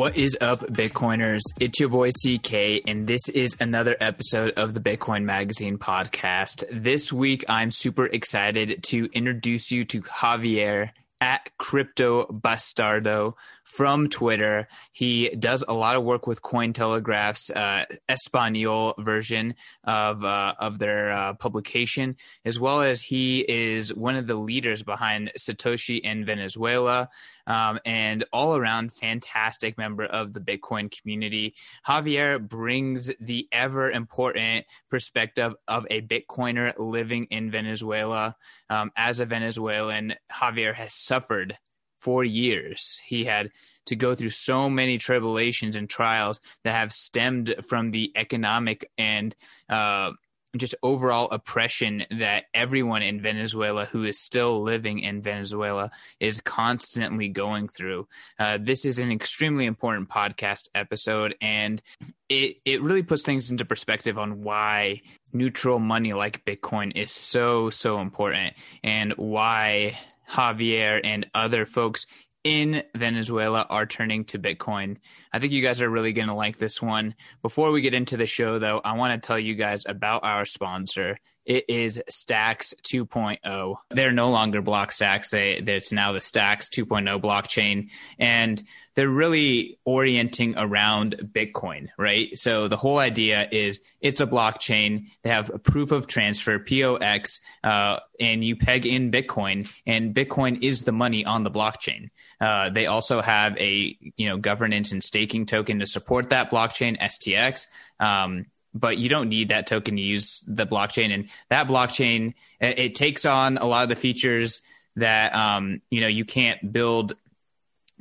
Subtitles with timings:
[0.00, 1.42] What is up, Bitcoiners?
[1.60, 6.64] It's your boy CK, and this is another episode of the Bitcoin Magazine podcast.
[6.72, 13.34] This week, I'm super excited to introduce you to Javier at Crypto Bastardo
[13.70, 14.66] from Twitter.
[14.92, 19.54] He does a lot of work with Cointelegraph's uh, Espanol version
[19.84, 24.82] of uh, of their uh, publication, as well as he is one of the leaders
[24.82, 27.08] behind Satoshi in Venezuela,
[27.46, 31.54] um, and all around fantastic member of the Bitcoin community.
[31.86, 38.34] Javier brings the ever important perspective of a Bitcoiner living in Venezuela.
[38.68, 41.56] Um, as a Venezuelan, Javier has suffered
[42.00, 43.00] for years.
[43.04, 43.50] He had
[43.86, 49.34] to go through so many tribulations and trials that have stemmed from the economic and
[49.68, 50.12] uh,
[50.56, 57.28] just overall oppression that everyone in Venezuela who is still living in Venezuela is constantly
[57.28, 58.08] going through.
[58.38, 61.80] Uh, this is an extremely important podcast episode, and
[62.28, 65.00] it, it really puts things into perspective on why
[65.32, 69.96] neutral money like Bitcoin is so, so important and why
[70.30, 72.06] Javier and other folks
[72.42, 74.96] in Venezuela are turning to Bitcoin.
[75.32, 77.14] I think you guys are really going to like this one.
[77.42, 80.46] Before we get into the show, though, I want to tell you guys about our
[80.46, 81.18] sponsor.
[81.50, 83.76] It is Stacks 2.0.
[83.90, 85.30] They're no longer Blockstacks.
[85.30, 87.90] They, it's now the Stacks 2.0 blockchain.
[88.20, 88.62] And
[88.94, 92.38] they're really orienting around Bitcoin, right?
[92.38, 95.06] So the whole idea is it's a blockchain.
[95.24, 100.62] They have a proof of transfer, POX, uh, and you peg in Bitcoin, and Bitcoin
[100.62, 102.10] is the money on the blockchain.
[102.40, 106.96] Uh, they also have a you know governance and staking token to support that blockchain,
[107.00, 107.66] STX.
[107.98, 111.12] Um, but you don't need that token to use the blockchain.
[111.12, 114.62] And that blockchain, it, takes on a lot of the features
[114.96, 117.14] that um, you know you can't build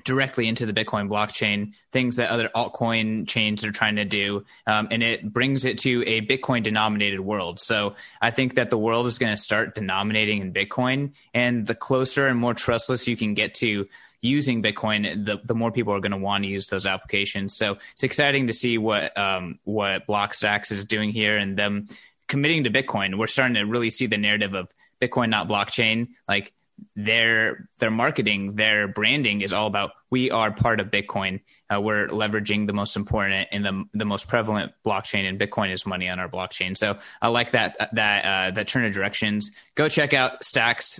[0.03, 4.87] directly into the Bitcoin blockchain, things that other altcoin chains are trying to do, um,
[4.91, 7.59] and it brings it to a Bitcoin denominated world.
[7.59, 11.75] So I think that the world is going to start denominating in Bitcoin, and the
[11.75, 13.87] closer and more trustless you can get to
[14.21, 17.55] using Bitcoin, the, the more people are going to want to use those applications.
[17.55, 21.87] So it's exciting to see what um, what Blockstacks is doing here and them
[22.27, 23.17] committing to Bitcoin.
[23.17, 24.69] We're starting to really see the narrative of
[25.01, 26.09] Bitcoin, not blockchain.
[26.27, 26.53] Like
[26.95, 31.41] their their marketing, their branding is all about we are part of Bitcoin.
[31.73, 35.85] Uh, we're leveraging the most important and the the most prevalent blockchain, and Bitcoin is
[35.85, 36.75] money on our blockchain.
[36.75, 39.51] So I like that that uh, that turn of directions.
[39.75, 40.99] Go check out Stacks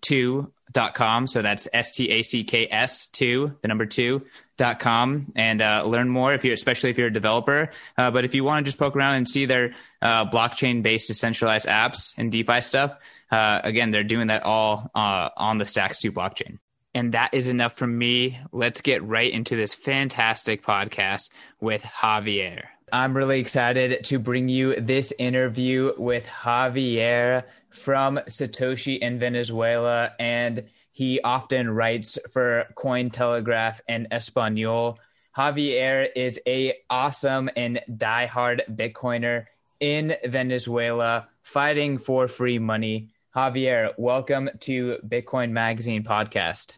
[0.00, 1.26] two dot com.
[1.26, 4.22] So that's S T A C K S two, the number two
[4.56, 7.70] dot com, and uh, learn more if you're, especially if you're a developer.
[7.96, 9.72] Uh, but if you want to just poke around and see their
[10.02, 12.96] uh, blockchain based decentralized apps and DeFi stuff,
[13.30, 16.58] uh, again, they're doing that all uh, on the Stacks two blockchain.
[16.94, 18.38] And that is enough from me.
[18.50, 21.30] Let's get right into this fantastic podcast
[21.60, 22.64] with Javier.
[22.90, 30.64] I'm really excited to bring you this interview with Javier from Satoshi in Venezuela, and
[30.92, 34.98] he often writes for Cointelegraph and Espanol.
[35.36, 39.46] Javier is a awesome and diehard Bitcoiner
[39.80, 43.10] in Venezuela, fighting for free money.
[43.36, 46.74] Javier, welcome to Bitcoin Magazine podcast.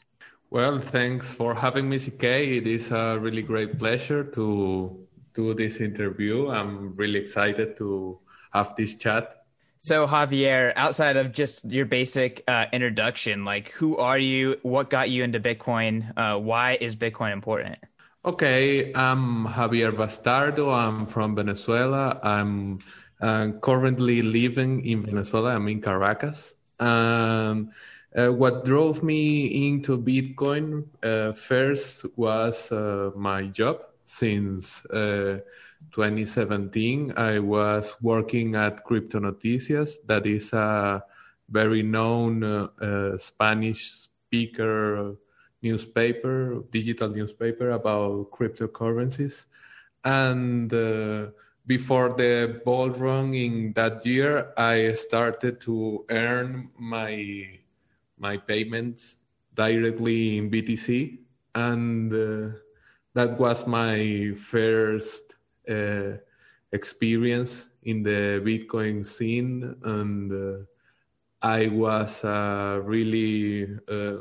[0.50, 2.24] Well, thanks for having me, CK.
[2.24, 6.50] It is a really great pleasure to do this interview.
[6.50, 8.18] I'm really excited to
[8.52, 9.39] have this chat
[9.80, 14.56] so Javier, outside of just your basic uh, introduction, like who are you?
[14.62, 16.12] What got you into Bitcoin?
[16.16, 17.78] Uh, why is Bitcoin important?
[18.24, 20.70] Okay, I'm Javier Bastardo.
[20.74, 22.20] I'm from Venezuela.
[22.22, 22.80] I'm
[23.22, 25.54] uh, currently living in Venezuela.
[25.56, 26.54] I'm in Caracas.
[26.78, 27.70] Um,
[28.14, 34.84] uh, what drove me into Bitcoin uh, first was uh, my job since
[35.92, 39.96] 2017, I was working at CriptoNoticias.
[40.06, 41.02] That is a
[41.48, 45.16] very known uh, uh, Spanish speaker
[45.62, 49.44] newspaper, digital newspaper about cryptocurrencies.
[50.04, 51.30] And uh,
[51.66, 57.58] before the ball run in that year, I started to earn my
[58.18, 59.16] my payments
[59.54, 61.18] directly in BTC,
[61.54, 62.56] and uh,
[63.14, 65.36] that was my first
[65.68, 66.18] uh,
[66.72, 70.64] experience in the Bitcoin scene, and uh,
[71.42, 74.18] I was uh, really uh,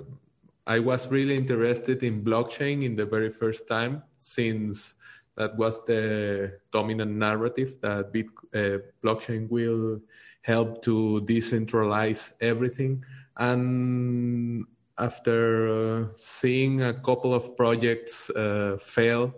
[0.65, 4.93] I was really interested in blockchain in the very first time since
[5.35, 9.99] that was the dominant narrative that Bit, uh, blockchain will
[10.41, 13.03] help to decentralize everything.
[13.37, 14.65] And
[14.97, 19.33] after uh, seeing a couple of projects uh, fail,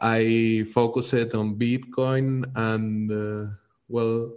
[0.00, 3.52] I focused on Bitcoin and uh,
[3.88, 4.32] well,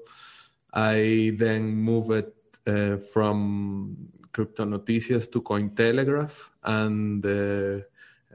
[0.73, 2.31] I then moved
[2.67, 3.97] uh, from
[4.31, 7.83] CriptoNoticias to Cointelegraph, and uh,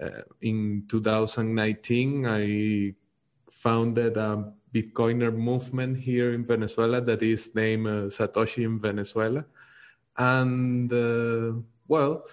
[0.02, 2.94] uh, in 2019 I
[3.50, 9.44] founded a Bitcoiner movement here in Venezuela that is named uh, Satoshi in Venezuela,
[10.18, 11.52] and uh,
[11.86, 12.24] well.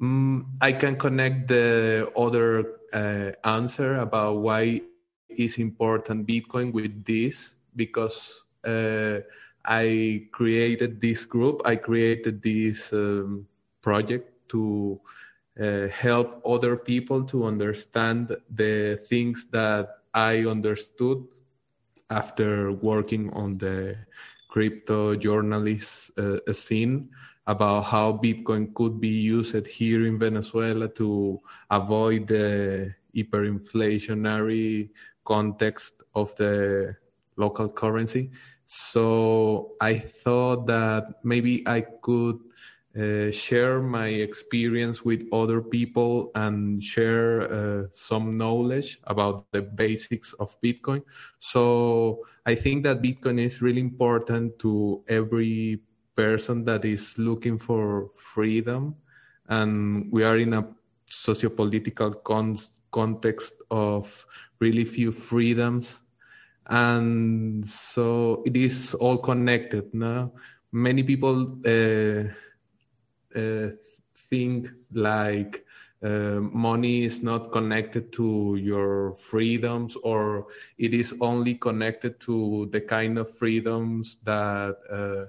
[0.00, 4.80] Um, I can connect the other uh, answer about why
[5.28, 9.20] is important Bitcoin with this because uh,
[9.64, 13.46] I created this group, I created this um,
[13.82, 15.00] project to
[15.60, 21.24] uh, help other people to understand the things that I understood
[22.10, 23.96] after working on the
[24.48, 27.10] crypto journalist uh, scene
[27.48, 31.40] about how Bitcoin could be used here in Venezuela to
[31.70, 34.90] avoid the hyperinflationary
[35.24, 36.94] context of the
[37.36, 38.30] local currency.
[38.66, 42.38] So I thought that maybe I could
[42.98, 50.34] uh, share my experience with other people and share uh, some knowledge about the basics
[50.34, 51.02] of Bitcoin.
[51.38, 55.80] So I think that Bitcoin is really important to every
[56.18, 58.96] person that is looking for freedom.
[59.48, 60.66] And we are in a
[61.10, 62.58] sociopolitical con-
[62.90, 64.26] context of
[64.58, 66.00] really few freedoms
[66.66, 70.30] and so it is all connected now
[70.70, 72.28] many people uh,
[73.34, 73.70] uh,
[74.28, 75.64] think like
[76.02, 82.80] uh, money is not connected to your freedoms or it is only connected to the
[82.80, 85.26] kind of freedoms that uh,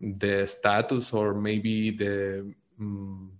[0.00, 3.32] the status or maybe the um,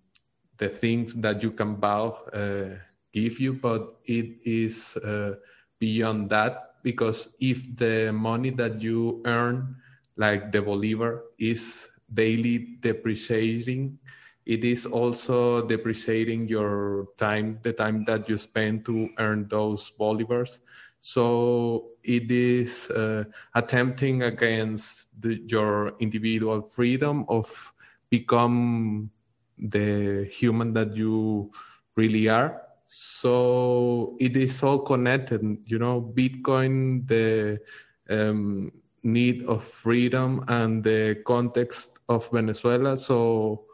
[0.58, 2.74] the things that you can buy uh,
[3.12, 5.34] give you but it is uh,
[5.78, 9.76] beyond that because if the money that you earn,
[10.16, 13.98] like the Bolivar, is daily depreciating,
[14.46, 20.60] it is also depreciating your time, the time that you spend to earn those Bolivars.
[21.00, 23.24] So it is uh,
[23.54, 27.72] attempting against the, your individual freedom of
[28.10, 29.10] become
[29.58, 31.52] the human that you
[31.96, 32.62] really are.
[32.86, 37.60] So it is all connected you know bitcoin the
[38.08, 38.72] um,
[39.02, 42.96] need of freedom and the context of venezuela.
[42.96, 43.66] So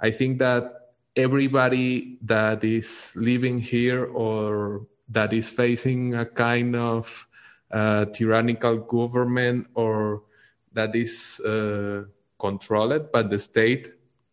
[0.00, 7.26] i think that everybody that is living here or that is facing a kind of
[7.70, 10.22] uh, tyrannical government or
[10.72, 12.04] that is uh,
[12.38, 13.92] controlled by the state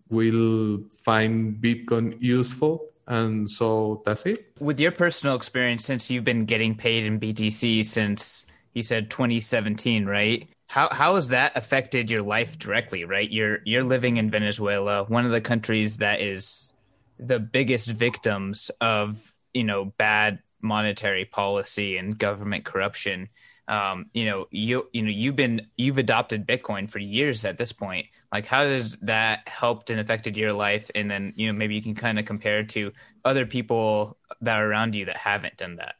[0.10, 4.52] will find bitcoin useful and so that's it.
[4.60, 10.06] With your personal experience, since you've been getting paid in BTC since you said 2017,
[10.06, 10.48] right?
[10.68, 13.04] How how has that affected your life directly?
[13.04, 16.72] Right, you're you're living in Venezuela, one of the countries that is
[17.18, 23.30] the biggest victims of you know bad monetary policy and government corruption
[23.70, 27.72] um, you know, you you know, you've been you've adopted Bitcoin for years at this
[27.72, 28.08] point.
[28.34, 30.90] Like, how does that helped and affected your life?
[30.96, 32.92] And then, you know, maybe you can kind of compare to
[33.24, 35.96] other people that are around you that haven't done that.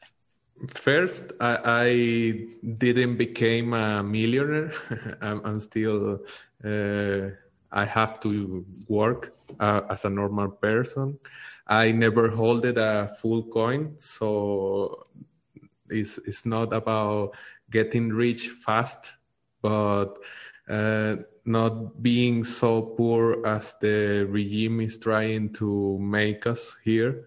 [0.68, 4.72] First, I, I didn't become a millionaire.
[5.22, 6.20] I'm, I'm, still.
[6.62, 7.30] Uh,
[7.72, 11.18] I have to work uh, as a normal person.
[11.70, 15.06] I never holded a full coin, so
[15.88, 17.36] it's it's not about
[17.70, 19.14] getting rich fast,
[19.62, 20.18] but
[20.68, 27.26] uh, not being so poor as the regime is trying to make us here.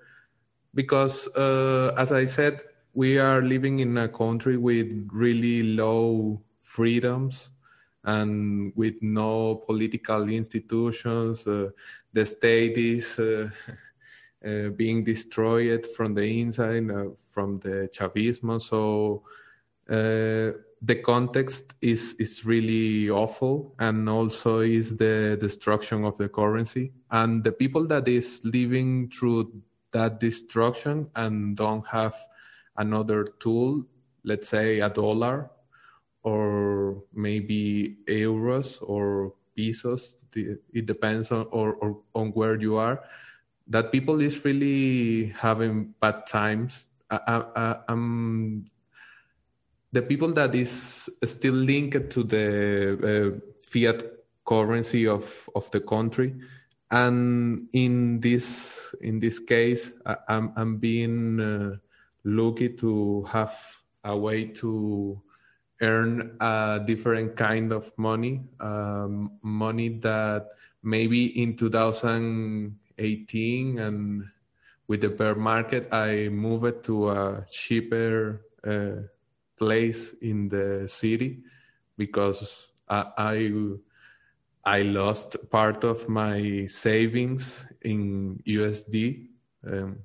[0.76, 2.60] Because, uh, as I said,
[2.94, 7.52] we are living in a country with really low freedoms
[8.04, 11.48] and with no political institutions.
[11.48, 11.70] Uh,
[12.12, 13.20] the state is
[14.46, 18.62] uh, being destroyed from the inside, uh, from the Chavismo.
[18.62, 19.24] So
[19.90, 26.92] uh, the context is is really awful and also is the destruction of the currency
[27.12, 29.50] and the people that is living through
[29.92, 32.16] that destruction and don't have
[32.78, 33.86] another tool
[34.26, 35.50] let's say a dollar
[36.24, 43.00] or maybe euros or pesos it depends on or, or on where you are
[43.68, 46.88] that people is really having bad times.
[47.10, 48.70] I, I, I'm
[49.92, 52.48] the people that is still linked to the
[52.98, 54.04] uh, fiat
[54.44, 56.36] currency of, of the country,
[56.90, 61.78] and in this in this case, I, am I'm, I'm being uh,
[62.24, 63.56] lucky to have
[64.04, 65.22] a way to
[65.82, 70.48] earn a different kind of money, um, money that
[70.82, 71.56] maybe in
[72.98, 74.30] 2018 and
[74.88, 79.08] with the bear market, I moved to a cheaper uh,
[79.58, 81.44] place in the city
[81.98, 83.52] because I, I,
[84.66, 89.28] I lost part of my savings in USD.
[89.66, 90.00] Um,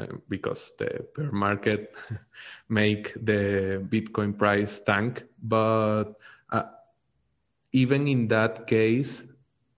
[0.00, 1.94] um, because the bear market
[2.68, 5.24] make the Bitcoin price tank.
[5.42, 6.14] But
[6.50, 6.62] uh,
[7.72, 9.22] even in that case,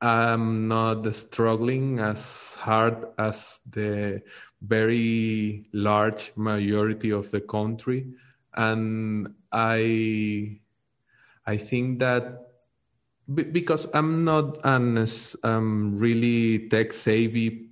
[0.03, 4.23] I'm not struggling as hard as the
[4.61, 8.07] very large majority of the country,
[8.55, 10.61] and I
[11.47, 12.49] I think that
[13.35, 15.07] because I'm not an
[15.43, 17.71] um, really tech savvy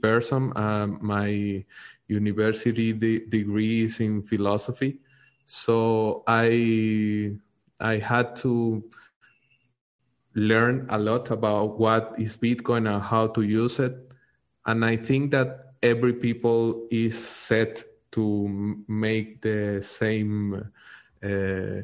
[0.00, 1.64] person, uh, my
[2.08, 5.00] university de- degree is in philosophy,
[5.44, 7.34] so I
[7.80, 8.84] I had to
[10.34, 13.96] learn a lot about what is Bitcoin and how to use it.
[14.66, 20.70] And I think that every people is set to make the same
[21.22, 21.80] uh,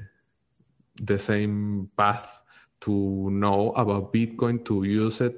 [1.00, 2.40] the same path
[2.80, 5.36] to know about Bitcoin to use it.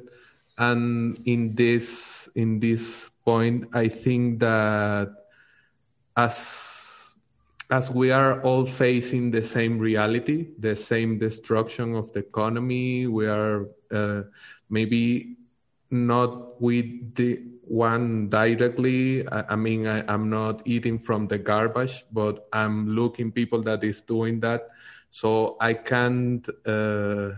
[0.59, 5.09] And in this in this point, I think that
[6.17, 6.70] as
[7.71, 13.27] as we are all facing the same reality, the same destruction of the economy, we
[13.27, 14.23] are uh,
[14.69, 15.37] maybe
[15.91, 19.27] not with the one directly.
[19.29, 23.85] I, I mean, I, am not eating from the garbage, but I'm looking people that
[23.85, 24.69] is doing that.
[25.13, 27.31] So I can't uh,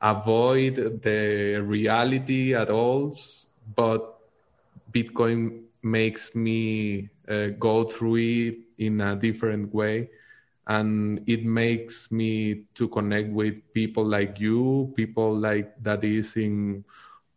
[0.00, 3.16] avoid the reality at all,
[3.74, 4.18] but
[4.92, 10.10] Bitcoin makes me uh, go through it in a different way.
[10.66, 16.84] And it makes me to connect with people like you people like that is in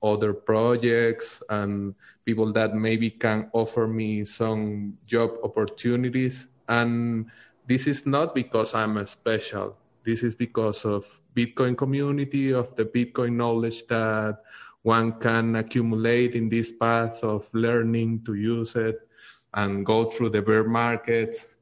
[0.04, 1.96] other projects and
[2.26, 6.48] people that maybe can offer me some job opportunities.
[6.68, 7.32] And
[7.66, 9.78] this is not because i'm special.
[10.04, 14.44] This is because of bitcoin community of the bitcoin knowledge that
[14.84, 19.08] one can accumulate in this path of learning to use it
[19.54, 21.56] and go through the bear markets.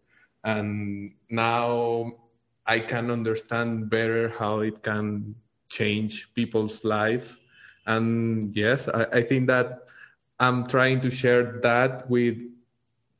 [0.43, 2.13] And now
[2.65, 5.35] I can understand better how it can
[5.69, 7.37] change people's life.
[7.85, 9.87] And yes, I, I think that
[10.39, 12.37] I'm trying to share that with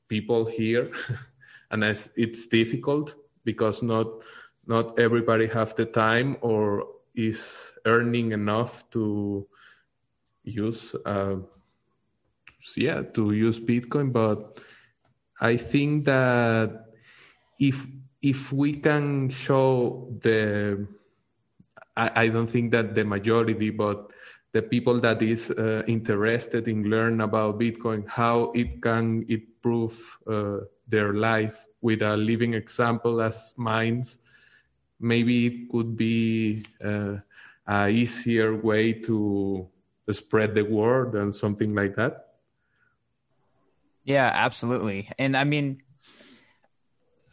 [0.08, 0.90] people here.
[1.72, 4.08] and it's, it's difficult because not
[4.68, 9.48] not everybody have the time or is earning enough to
[10.44, 11.36] use uh,
[12.78, 14.58] yeah to use bitcoin but
[15.40, 16.86] i think that
[17.60, 17.88] if
[18.22, 20.88] if we can show the
[21.98, 24.12] I, I don't think that the majority but
[24.54, 30.60] the people that is uh, interested in learn about bitcoin how it can improve uh,
[30.88, 34.20] their life with a living example as mines
[35.00, 37.18] maybe it could be uh,
[37.68, 39.68] a easier way to
[40.12, 42.31] spread the word and something like that
[44.12, 45.10] yeah, absolutely.
[45.18, 45.82] And I mean,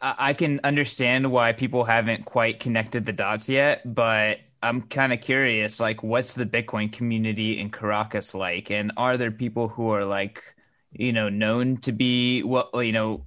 [0.01, 5.19] I can understand why people haven't quite connected the dots yet, but I'm kind of
[5.21, 10.05] curious like what's the Bitcoin community in Caracas like and are there people who are
[10.05, 10.43] like
[10.91, 13.25] you know known to be well you know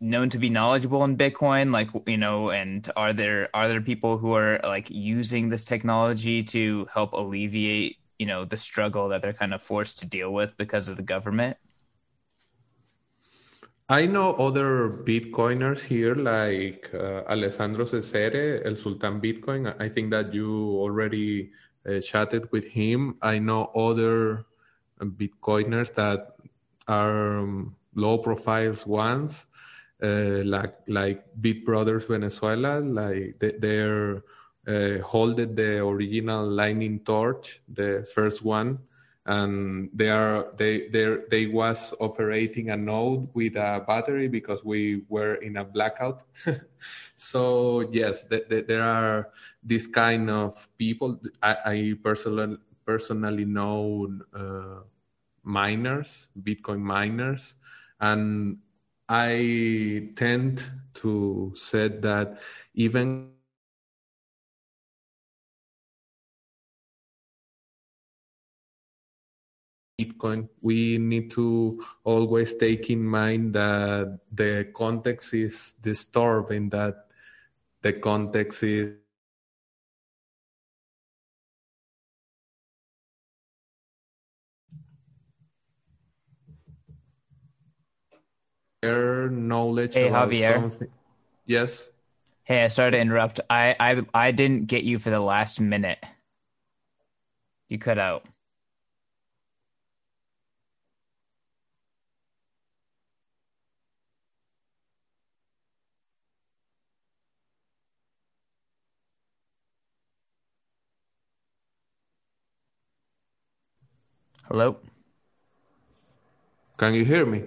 [0.00, 4.18] known to be knowledgeable in Bitcoin like you know and are there are there people
[4.18, 9.32] who are like using this technology to help alleviate you know the struggle that they're
[9.32, 11.56] kind of forced to deal with because of the government?
[13.88, 19.76] I know other Bitcoiners here like uh, Alessandro Cesare, El Sultan Bitcoin.
[19.78, 20.48] I think that you
[20.80, 21.50] already
[21.86, 23.18] uh, chatted with him.
[23.20, 24.46] I know other
[25.02, 26.28] Bitcoiners that
[26.88, 29.44] are um, low profiles ones,
[30.02, 32.80] uh, like like Bit Brothers Venezuela.
[32.80, 34.24] Like they, they're
[34.66, 38.78] uh, holding the original Lightning Torch, the first one
[39.26, 45.04] and they are they they they was operating a node with a battery because we
[45.08, 46.24] were in a blackout.
[47.16, 49.30] So yes th- th- there are
[49.62, 51.20] this kind of people.
[51.42, 54.82] I, I personally personally know uh,
[55.42, 57.54] miners bitcoin miners.
[58.00, 58.58] And
[59.08, 60.64] i tend
[60.94, 62.40] to say that
[62.74, 63.33] even
[70.00, 77.06] Bitcoin, we need to always take in mind that the context is disturbed in that
[77.82, 78.94] the context is
[88.84, 90.54] knowledge hey, about Javier.
[90.54, 90.88] something.
[91.46, 91.90] Yes.
[92.44, 93.40] Hey, I started to interrupt.
[93.48, 96.02] I, I I didn't get you for the last minute.
[97.68, 98.26] You cut out.
[114.54, 114.76] Hello?
[116.76, 117.42] Can you hear me?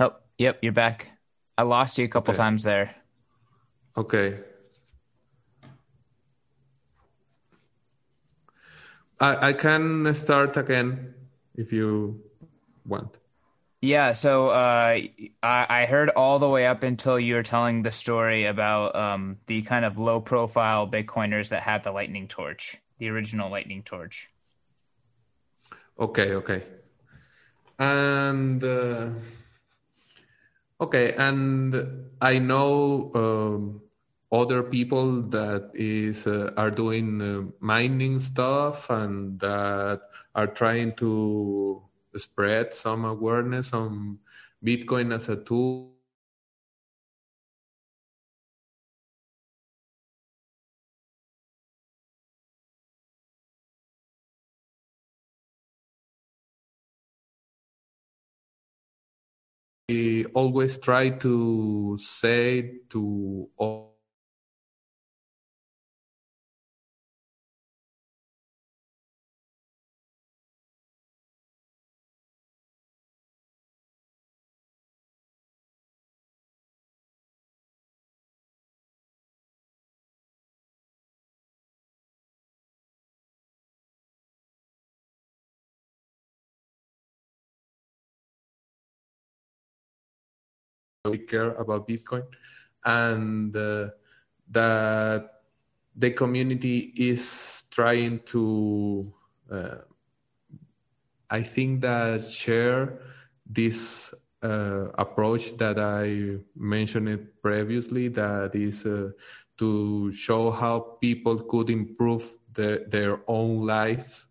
[0.00, 1.10] Oh, yep, you're back.
[1.58, 2.38] I lost you a couple Okay.
[2.38, 2.94] times there.
[3.98, 4.40] Okay.
[9.20, 11.12] I I can start again
[11.54, 12.22] if you
[12.86, 13.18] want.
[13.82, 15.00] Yeah, so uh,
[15.42, 19.36] I, I heard all the way up until you were telling the story about um,
[19.48, 24.30] the kind of low profile Bitcoiners that had the lightning torch, the original lightning torch.
[25.98, 26.62] Okay, okay.
[27.78, 29.10] And uh,
[30.80, 31.74] okay, and
[32.20, 33.82] I know um,
[34.30, 40.02] other people that is uh, are doing uh, mining stuff and that
[40.36, 41.82] are trying to
[42.16, 44.18] spread some awareness on
[44.64, 45.97] Bitcoin as a tool.
[60.34, 63.97] Always try to say to all
[91.10, 92.24] we care about Bitcoin,
[92.84, 93.88] and uh,
[94.50, 95.42] that
[95.96, 99.12] the community is trying to,
[99.50, 99.76] uh,
[101.28, 103.00] I think that share
[103.44, 109.10] this uh, approach that I mentioned previously, that is uh,
[109.58, 114.26] to show how people could improve the, their own lives,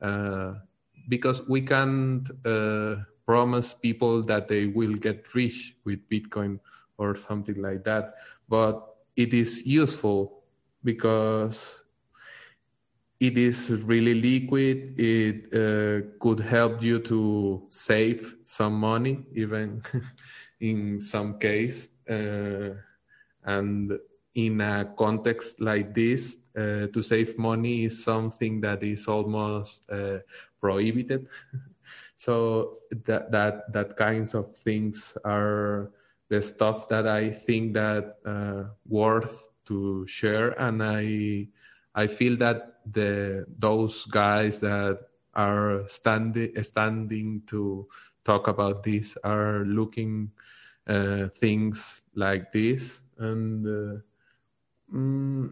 [0.00, 0.54] uh,
[1.08, 6.58] because we can't uh, promise people that they will get rich with Bitcoin
[6.98, 8.14] or something like that.
[8.48, 10.42] But it is useful
[10.82, 11.82] because
[13.20, 14.98] it is really liquid.
[14.98, 19.82] It uh, could help you to save some money, even
[20.60, 21.90] in some case.
[22.08, 22.74] Uh,
[23.44, 23.92] and
[24.34, 30.18] in a context like this, uh, to save money is something that is almost uh,
[30.60, 31.28] prohibited.
[32.22, 35.90] so that that that kinds of things are
[36.30, 41.48] the stuff that I think that uh, worth to share, and I
[41.98, 45.02] I feel that the those guys that
[45.34, 47.88] are standing standing to
[48.22, 50.30] talk about this are looking
[50.86, 53.98] uh, things like this, and uh,
[54.94, 55.50] mm,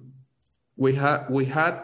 [0.76, 1.82] we had we had.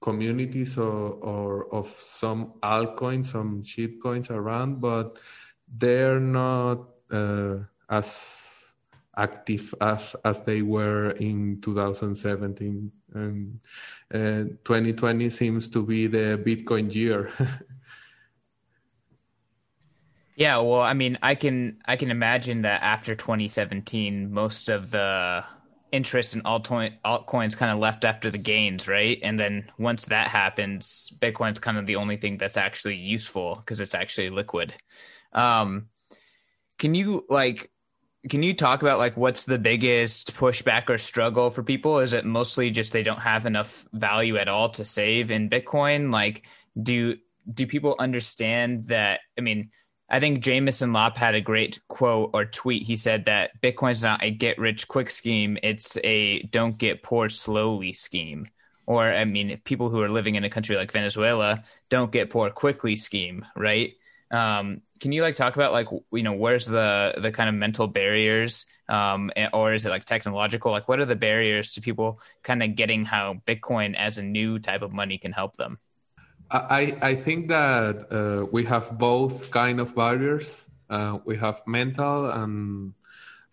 [0.00, 5.18] Communities or, or of some altcoins, some shitcoins around, but
[5.68, 7.56] they're not uh,
[7.88, 8.50] as
[9.16, 12.90] active as, as they were in 2017.
[13.12, 13.60] And
[14.12, 17.30] uh, 2020 seems to be the Bitcoin year.
[20.40, 25.44] Yeah, well, I mean, I can I can imagine that after 2017, most of the
[25.92, 29.18] interest in altcoin, altcoins kind of left after the gains, right?
[29.22, 33.80] And then once that happens, Bitcoin's kind of the only thing that's actually useful because
[33.80, 34.74] it's actually liquid.
[35.32, 35.86] Um,
[36.78, 37.70] can you like
[38.28, 42.00] can you talk about like what's the biggest pushback or struggle for people?
[42.00, 46.12] Is it mostly just they don't have enough value at all to save in Bitcoin?
[46.12, 46.46] Like
[46.80, 47.16] do
[47.52, 49.70] do people understand that I mean
[50.10, 52.82] I think Jameson Lopp had a great quote or tweet.
[52.82, 57.28] He said that Bitcoin's not a get rich quick scheme, it's a don't get poor
[57.28, 58.48] slowly scheme.
[58.86, 62.30] Or, I mean, if people who are living in a country like Venezuela don't get
[62.30, 63.92] poor quickly scheme, right?
[64.32, 67.88] Um, can you like talk about like you know where's the the kind of mental
[67.88, 72.62] barriers um, or is it like technological like what are the barriers to people kind
[72.62, 75.78] of getting how bitcoin as a new type of money can help them
[76.50, 80.66] I, I think that uh, we have both kind of barriers.
[80.88, 82.94] Uh, we have mental and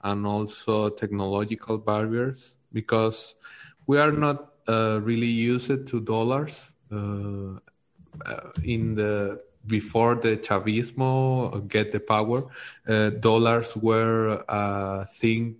[0.03, 3.35] and also technological barriers because
[3.85, 7.59] we are not uh, really used to dollars uh,
[8.25, 12.45] uh, in the before the Chavismo get the power.
[12.87, 15.57] Uh, dollars were a thing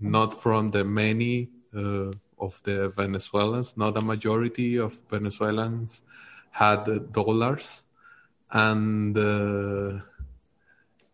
[0.00, 6.02] not from the many of the Venezuelans, not a majority of Venezuelans
[6.54, 7.82] had dollars,
[8.52, 9.98] and uh,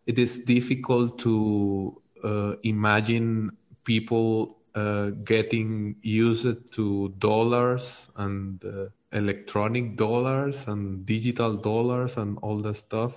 [0.05, 9.97] it is difficult to uh, imagine people uh, getting used to dollars and uh, electronic
[9.97, 13.15] dollars and digital dollars and all that stuff.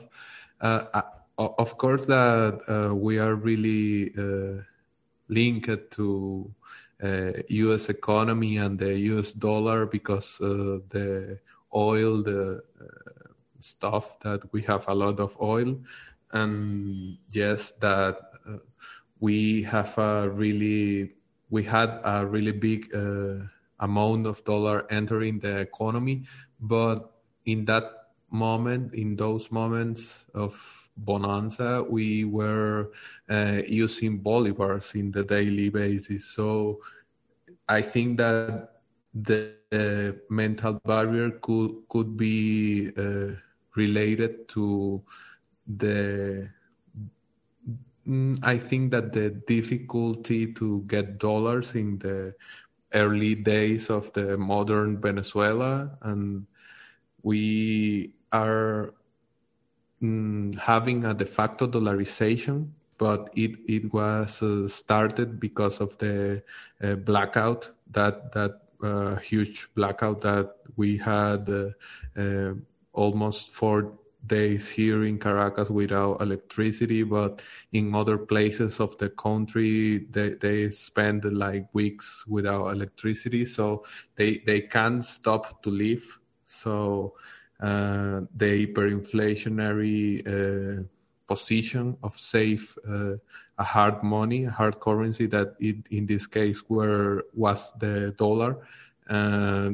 [0.62, 1.04] Uh,
[1.38, 4.14] of course, that uh, we are really
[5.28, 6.50] linked to
[7.50, 7.90] U.S.
[7.90, 9.34] economy and the U.S.
[9.34, 11.40] dollar because the
[11.76, 15.80] oil, the uh, stuff that we have a lot of oil,
[16.32, 18.58] and yes, that uh,
[19.20, 21.14] we have a really
[21.50, 23.46] we had a really big uh,
[23.80, 26.24] amount of dollar entering the economy,
[26.60, 27.12] but
[27.46, 27.84] in that
[28.32, 32.92] moment, in those moments of bonanza, we were
[33.30, 36.26] uh, using bolivars in the daily basis.
[36.26, 36.80] So
[37.68, 38.73] I think that
[39.14, 43.36] the uh, mental barrier could could be uh,
[43.76, 45.02] related to
[45.68, 46.50] the
[48.08, 52.34] mm, I think that the difficulty to get dollars in the
[52.94, 56.46] early days of the modern Venezuela and
[57.22, 58.94] we are
[60.02, 66.44] mm, having a de facto dollarization but it, it was uh, started because of the
[66.82, 71.70] uh, blackout that that uh, huge blackout that we had uh,
[72.20, 72.54] uh,
[72.94, 73.94] almost four
[74.26, 77.42] days here in Caracas without electricity, but
[77.72, 83.46] in other places of the country, they, they spend like weeks without electricity.
[83.46, 83.84] So
[84.16, 86.20] they, they can't stop to live.
[86.46, 87.16] So
[87.60, 90.84] uh, the hyperinflationary uh,
[91.28, 93.16] position of safe uh,
[93.58, 98.58] a hard money, a hard currency that it, in this case were was the dollar.
[99.10, 99.72] Uh,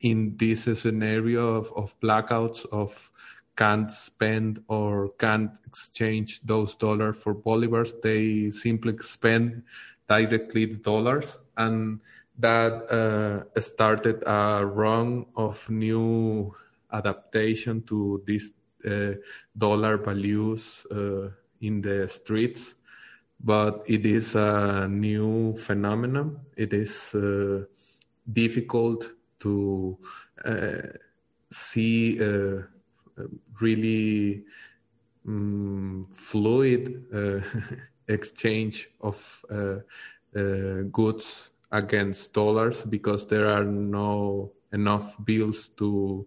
[0.00, 3.12] in this scenario of, of blackouts of
[3.56, 9.62] can't spend or can't exchange those dollars for bolivars, they simply spend
[10.08, 12.00] directly the dollars and
[12.38, 16.54] that uh, started a run of new
[16.90, 18.54] adaptation to these
[18.88, 19.12] uh,
[19.56, 21.28] dollar values uh,
[21.60, 22.76] in the streets
[23.42, 26.40] but it is a new phenomenon.
[26.56, 27.64] It is uh,
[28.30, 29.98] difficult to
[30.44, 30.82] uh,
[31.50, 32.62] see uh,
[33.60, 34.44] really
[35.26, 37.40] um, fluid uh,
[38.08, 39.76] exchange of uh,
[40.36, 46.26] uh, goods against dollars because there are no enough bills to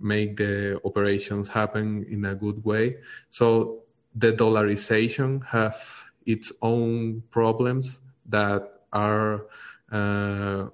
[0.00, 2.96] make the operations happen in a good way.
[3.30, 3.83] So
[4.14, 9.46] the dollarization have its own problems that are
[9.90, 10.66] uh,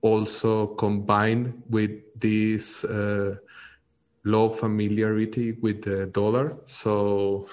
[0.00, 3.36] also combined with this uh,
[4.24, 6.56] low familiarity with the dollar.
[6.66, 7.48] So,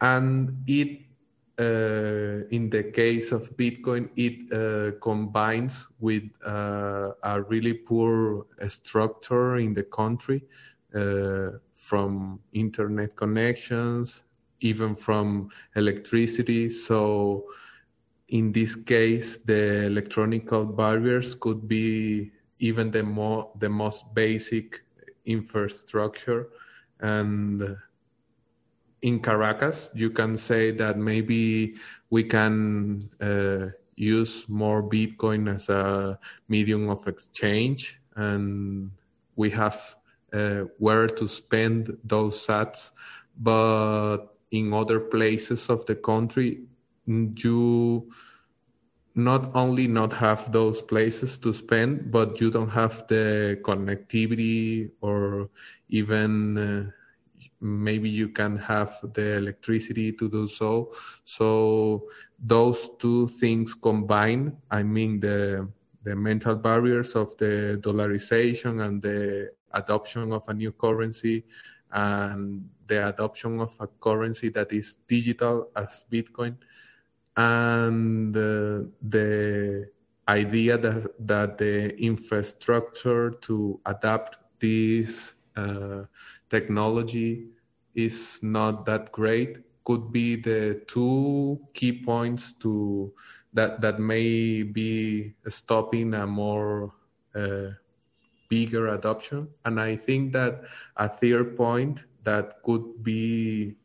[0.00, 1.02] and it,
[1.58, 9.56] uh, in the case of Bitcoin, it uh, combines with uh, a really poor structure
[9.56, 10.42] in the country
[10.94, 14.22] uh, from internet connections,
[14.60, 16.68] even from electricity.
[16.70, 17.46] So,
[18.28, 24.84] in this case, the electronical barriers could be even the more the most basic
[25.26, 26.48] infrastructure
[27.00, 27.76] and
[29.02, 31.74] in Caracas, you can say that maybe
[32.10, 36.18] we can uh, use more Bitcoin as a
[36.48, 38.92] medium of exchange, and
[39.34, 39.96] we have
[40.32, 42.90] uh, where to spend those sats.
[43.36, 46.62] But in other places of the country,
[47.06, 48.10] you
[49.14, 55.50] not only not have those places to spend, but you don't have the connectivity or
[55.88, 56.90] even uh,
[57.60, 60.92] maybe you can have the electricity to do so.
[61.24, 65.68] So those two things combined, I mean the
[66.04, 71.44] the mental barriers of the dollarization and the adoption of a new currency
[71.92, 76.56] and the adoption of a currency that is digital as Bitcoin.
[77.36, 79.88] And uh, the
[80.28, 86.04] idea that, that the infrastructure to adapt this uh,
[86.48, 87.48] technology
[87.94, 93.12] is not that great could be the two key points to
[93.52, 96.94] that that may be stopping a more
[97.34, 97.68] uh,
[98.52, 99.48] bigger adoption.
[99.64, 100.54] And i think that
[100.96, 103.76] a third point that could be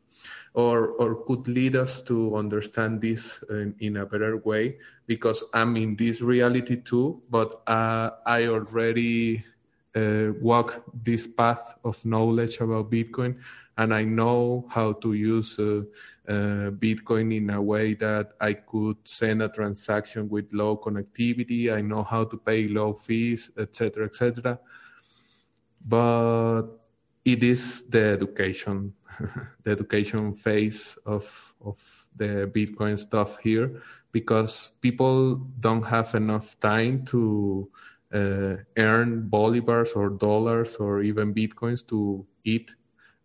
[0.52, 4.76] or or could lead us to understand this in, in a better way
[5.06, 9.44] because i'm in this reality too but uh, i already
[9.94, 13.38] uh, walk this path of knowledge about bitcoin
[13.78, 15.82] and I know how to use uh,
[16.28, 21.72] uh, Bitcoin in a way that I could send a transaction with low connectivity.
[21.72, 24.60] I know how to pay low fees, etc., etc.
[25.86, 26.64] But
[27.24, 28.94] it is the education,
[29.64, 31.78] the education phase of of
[32.14, 33.80] the Bitcoin stuff here,
[34.12, 37.70] because people don't have enough time to
[38.12, 42.70] uh, earn bolivars or dollars or even bitcoins to eat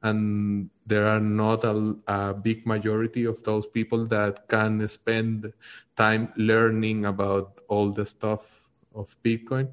[0.03, 5.51] and there are not a, a, big majority of those people that can spend
[5.95, 9.69] time learning about all the stuff of bitcoin.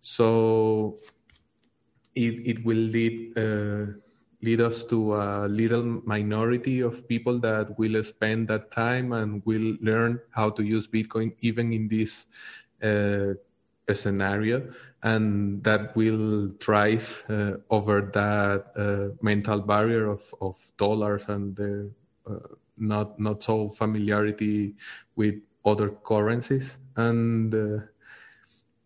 [0.00, 0.96] So
[2.14, 3.92] it, it will lead uh,
[4.42, 9.76] lead us to a little minority of people that will spend that time and will
[9.80, 12.26] learn how to use bitcoin even in this
[12.82, 13.34] uh,
[13.94, 21.56] scenario and that will thrive uh, over that uh, mental barrier of, of dollars and
[21.56, 21.90] the
[22.28, 22.38] uh,
[22.76, 24.74] not not so familiarity
[25.16, 25.34] with
[25.64, 26.76] other currencies.
[26.96, 27.80] And uh,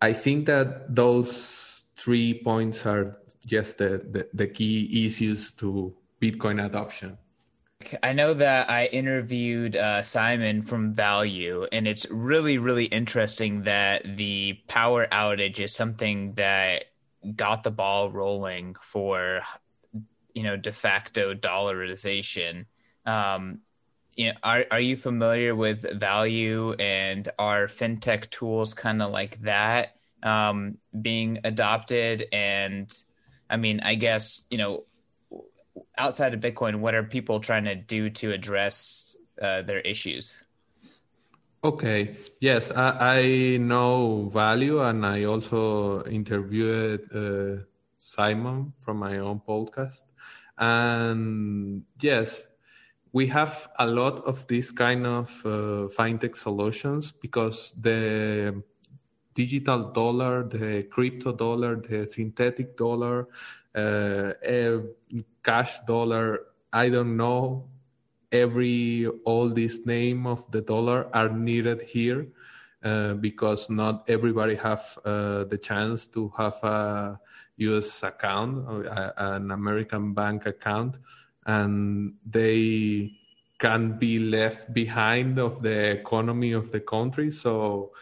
[0.02, 6.64] i think that those three points are just the, the, the key issues to bitcoin
[6.64, 7.16] adoption
[8.02, 14.16] I know that I interviewed uh, Simon from Valiu, and it's really, really interesting that
[14.16, 16.84] the power outage is something that
[17.36, 19.42] got the ball rolling for,
[20.34, 22.66] you know, de facto dollarization.
[23.06, 23.60] Um,
[24.16, 29.40] you know, are are you familiar with Valiu and are fintech tools kind of like
[29.42, 32.26] that um, being adopted?
[32.32, 32.92] And
[33.48, 34.84] I mean, I guess you know
[35.96, 40.38] outside of Bitcoin, what are people trying to do to address uh, their issues?
[41.64, 42.16] Okay.
[42.40, 47.64] Yes, I, I, know Valiu, and I also interviewed uh,
[47.96, 50.02] Simon from my own podcast.
[50.58, 52.46] And yes,
[53.12, 58.62] we have a lot of these kind of uh, fintech solutions because the
[59.34, 63.28] digital dollar, the crypto dollar, the synthetic dollar,
[63.74, 64.32] uh,
[65.42, 66.46] cash dollar.
[66.72, 67.68] I don't know.
[68.30, 72.28] Every all these name of the dollar are needed here
[72.82, 77.20] uh, because not everybody have uh, the chance to have a
[77.58, 78.02] U.S.
[78.02, 80.96] account, uh, an American bank account,
[81.46, 83.12] and they
[83.58, 87.30] can be left behind of the economy of the country.
[87.30, 87.92] So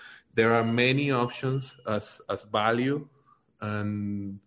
[0.41, 3.07] there are many options as as Valiu
[3.61, 4.41] and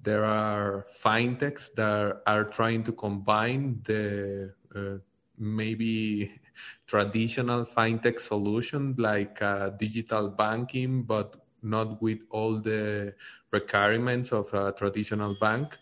[0.00, 4.96] there are fintechs that are trying to combine the uh,
[5.36, 6.32] maybe
[6.86, 13.12] traditional fintech solution like uh, digital banking, but not with all the
[13.50, 15.76] requirements of a traditional bank.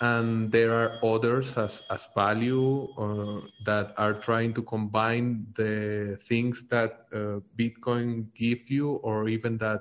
[0.00, 6.66] And there are others as, as Valiu uh, that are trying to combine the things
[6.68, 9.80] that uh, Bitcoin give you, or even that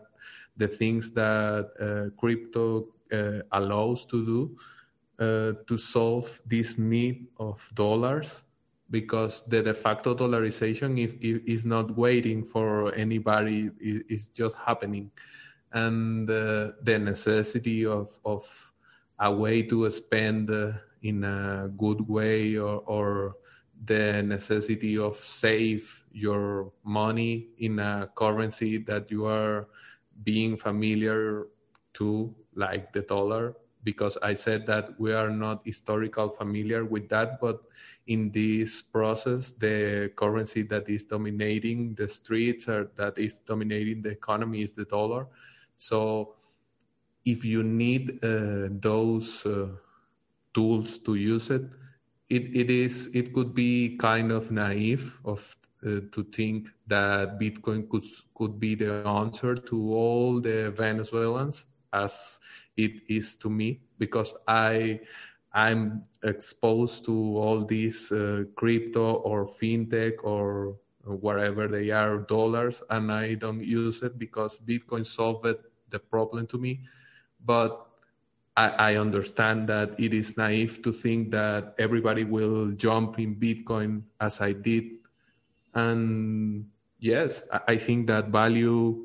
[0.56, 4.58] the things that uh, crypto uh, allows to do
[5.20, 8.44] uh, to solve this need of dollars.
[8.90, 14.56] Because the de facto dollarization if, if, is not waiting for anybody it, it's just
[14.56, 15.12] happening.
[15.74, 18.46] And uh, the necessity of, of
[19.20, 23.36] a way to spend uh, in a good way or, or
[23.86, 29.68] the necessity of save your money in a currency that you are
[30.24, 31.48] being familiar
[31.94, 37.40] to like the dollar because I said that we are not historical familiar with that,
[37.40, 37.62] but
[38.08, 44.10] in this process, the currency that is dominating the streets or that is dominating the
[44.10, 45.28] economy is the dollar.
[45.78, 46.34] So
[47.26, 49.68] if you need uh, those uh,
[50.54, 51.64] tools to use it,
[52.30, 57.90] it, it is it could be kind of naive of uh, to think that Bitcoin
[57.90, 62.40] could could be the answer to all the Venezuelans as
[62.78, 65.02] it is to me because I
[65.54, 73.12] I'm exposed to all these uh, crypto or fintech or wherever they are dollars and
[73.12, 75.46] i don't use it because bitcoin solved
[75.90, 76.82] the problem to me
[77.46, 77.88] but
[78.58, 84.04] I, I, understand that it is naive to think that everybody will jump in bitcoin
[84.20, 84.86] as i did.
[85.74, 89.04] And yes i, think that Valiu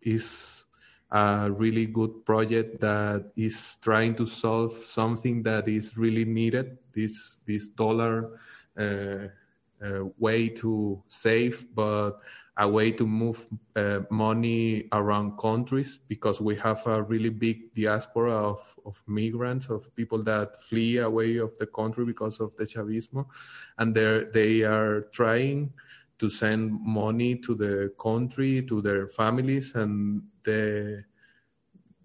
[0.00, 0.64] is
[1.10, 7.38] a really good project that is trying to solve something that is really needed this
[7.46, 8.40] this dollar
[8.78, 9.28] uh,
[9.84, 12.18] uh, way to save, but
[12.58, 18.32] a way to move uh, money around countries because we have a really big diaspora
[18.32, 23.26] of, of migrants, of people that flee away of the country because of the Chavismo.
[23.76, 25.74] And they are trying
[26.18, 29.74] to send money to the country, to their families.
[29.74, 31.04] And the,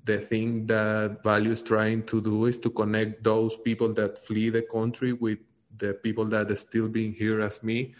[0.03, 4.49] the thing that Valiu is trying to do is to connect those people that flee
[4.49, 5.39] the country with
[5.77, 7.95] the people that are still being here as me.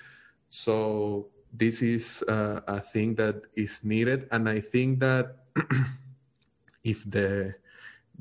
[0.50, 5.36] So this is uh, a thing that is needed, and I think that
[6.84, 7.56] if the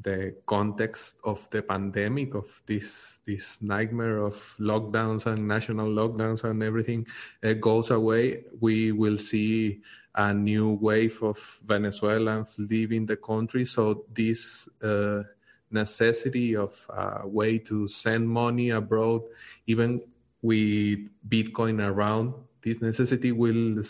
[0.02, 6.62] the context of the pandemic of this this nightmare of lockdowns and national lockdowns and
[6.62, 7.06] everything
[7.44, 9.80] uh, goes away, we will see
[10.14, 13.64] a new wave of Venezuelans leaving the country.
[13.64, 15.22] So this uh,
[15.70, 19.22] necessity of a way to send money abroad,
[19.66, 20.00] even
[20.42, 23.80] with Bitcoin around, this necessity will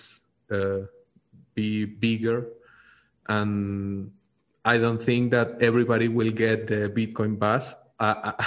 [0.50, 0.86] uh,
[1.54, 2.46] be bigger.
[3.28, 4.12] And
[4.64, 7.74] I don't think that everybody will get the Bitcoin bus.
[7.98, 8.46] I, I,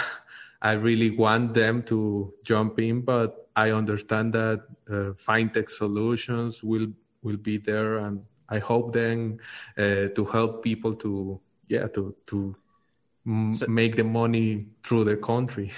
[0.61, 6.87] I really want them to jump in, but I understand that uh, fintech solutions will
[7.21, 9.39] will be there, and I hope then
[9.77, 12.55] uh, to help people to yeah to to
[13.25, 15.71] so, make the money through the country.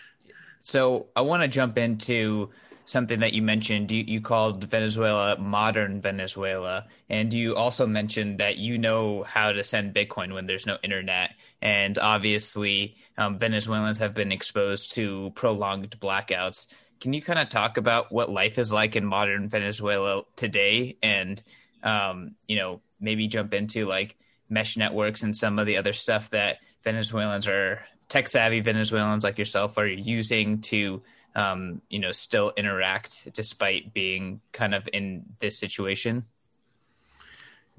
[0.60, 2.50] so I want to jump into
[2.92, 3.90] something that you mentioned.
[3.90, 9.64] You, you called Venezuela modern Venezuela, and you also mentioned that you know how to
[9.64, 11.34] send Bitcoin when there's no internet.
[11.60, 16.66] And obviously, um, Venezuelans have been exposed to prolonged blackouts.
[17.00, 21.42] Can you kind of talk about what life is like in modern Venezuela today, and
[21.82, 24.16] um, you know maybe jump into like
[24.48, 29.38] mesh networks and some of the other stuff that Venezuelans are tech savvy Venezuelans like
[29.38, 31.02] yourself are using to
[31.34, 36.24] um, you know still interact despite being kind of in this situation?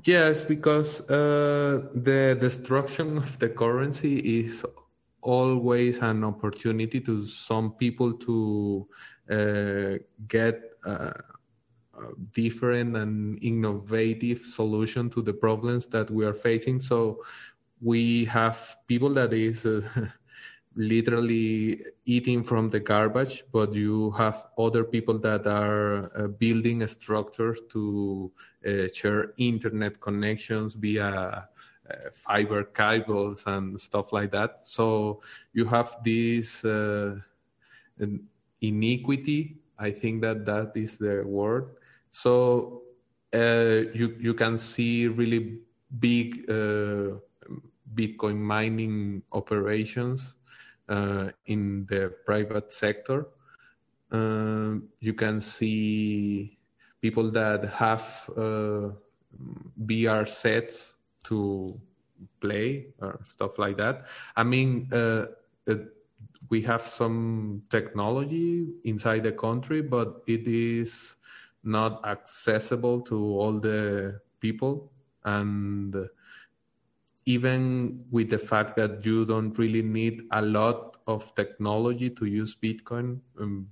[0.04, 4.66] Yes, because uh, the destruction of the currency is
[5.22, 8.88] always an opportunity to some people to
[9.30, 11.14] uh, get uh,
[12.34, 16.80] different and innovative solution to the problems that we are facing.
[16.80, 17.24] So
[17.82, 19.82] we have people that is uh,
[20.76, 27.62] literally eating from the garbage, but you have other people that are uh, building structures
[27.70, 28.32] to
[28.66, 34.66] uh, share internet connections via uh, fiber cables and stuff like that.
[34.66, 35.22] So
[35.54, 37.16] you have this uh,
[38.62, 39.58] inequity.
[39.78, 41.76] I think that that is the word
[42.14, 42.84] so
[43.34, 45.66] uh, you you can see really
[46.00, 47.18] big uh,
[47.90, 50.38] Bitcoin mining operations
[50.90, 53.28] in the private sector.
[54.12, 56.58] Uh, you can see
[57.02, 58.90] people that have uh,
[59.82, 61.80] VR sets to
[62.40, 64.06] play or stuff like that.
[64.36, 65.26] I mean, uh,
[66.50, 71.16] we have some technology inside the country, but it is
[71.64, 74.92] not accessible to all the people
[75.24, 75.96] and
[77.26, 82.56] even with the fact that you don't really need a lot of technology to use
[82.56, 83.68] bitcoin um,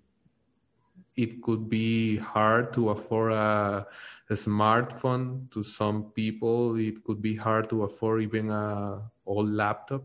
[1.16, 3.86] it could be hard to afford a,
[4.30, 6.78] a, smartphone to some people.
[6.78, 10.04] It could be hard to afford even a old laptop.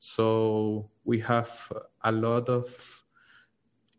[0.00, 1.72] So we have
[2.02, 2.66] a lot of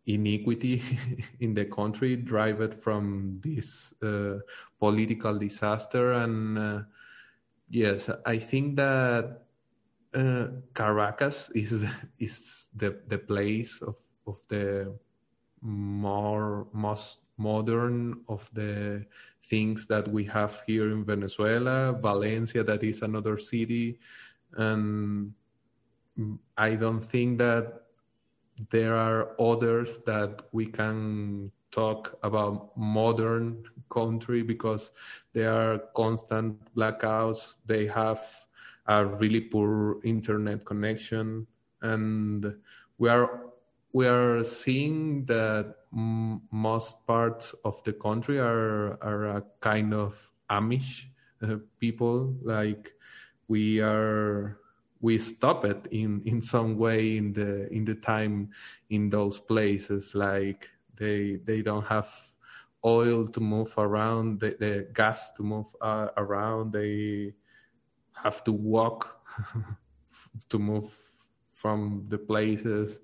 [0.06, 0.84] inequity
[1.40, 4.40] in the country driven from this uh,
[4.80, 6.14] political disaster.
[6.14, 6.82] And uh,
[7.72, 9.48] yes i think that
[10.14, 11.88] uh, caracas is
[12.20, 13.96] is the the place of
[14.28, 14.94] of the
[15.62, 19.06] more most modern of the
[19.48, 21.94] things that we have here in venezuela.
[21.94, 23.98] Valencia that is another city.
[24.54, 25.34] And
[26.58, 27.88] i don't think that
[28.70, 34.92] there are others that we can talk about modern country because
[35.34, 38.22] there are constant blackouts they have
[38.88, 41.48] a really poor internet connection
[41.82, 42.54] and
[42.98, 43.52] we are
[43.94, 51.06] we are seeing that most parts of the country are are a kind of Amish
[51.42, 52.36] uh, people.
[52.42, 52.94] Like
[53.48, 54.58] we are,
[55.02, 58.52] we stop it in in some way in the in the time
[58.90, 60.16] in those places.
[60.16, 60.70] Like
[61.02, 62.10] they they don't have
[62.86, 66.74] oil to move around, the, the gas to move uh, around.
[66.74, 67.34] They
[68.14, 69.26] have to walk
[70.50, 70.86] to move
[71.52, 73.00] from the places.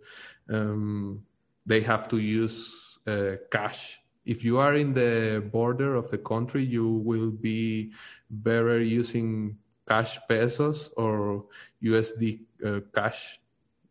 [0.50, 1.26] Um,
[1.66, 4.00] they have to use uh, cash.
[4.26, 7.94] If you are in the border of the country, you will be
[8.30, 11.46] better using cash pesos or
[11.82, 13.40] USD uh, cash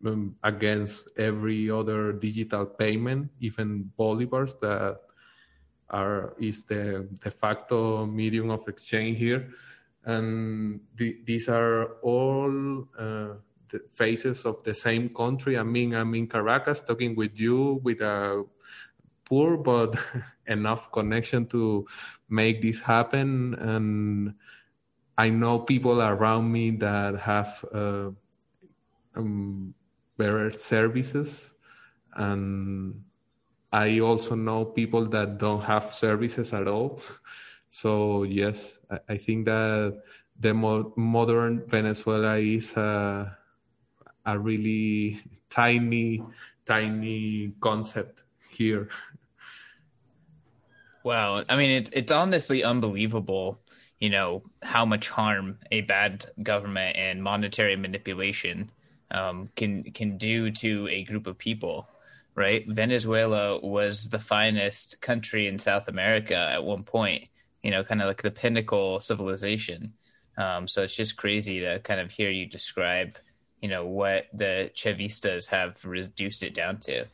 [0.05, 5.01] um, against every other digital payment, even bolivars that
[5.91, 9.51] are is the de facto medium of exchange here,
[10.05, 13.35] and the, these are all uh,
[13.71, 15.59] the faces of the same country.
[15.59, 18.45] I mean, I'm in Caracas talking with you with a
[19.25, 19.97] poor but
[20.47, 21.87] enough connection to
[22.29, 24.35] make this happen, and
[25.17, 28.11] I know people around me that have uh,
[29.15, 29.75] um,
[30.17, 31.55] better services
[32.15, 33.05] and
[33.73, 37.01] I also know people that don't have services at all.
[37.69, 40.01] So yes, I, think that
[40.41, 43.37] the mo- modern Venezuela is a,
[44.25, 46.23] a really tiny,
[46.65, 48.89] tiny concept here.
[51.05, 53.61] Wow, I mean, it, it's honestly unbelievable.
[54.01, 58.73] You know how much harm a bad government and monetary manipulation
[59.11, 61.89] um, can can do to a group of people
[62.37, 62.69] right?
[62.69, 67.25] Venezuela was the finest country in South America at one point,
[67.63, 69.95] you know, kind of like the pinnacle civilization.
[70.37, 73.17] Um, so it's just crazy to kind of hear you describe,
[73.63, 77.07] you know, what the Chavistas have reduced it down to.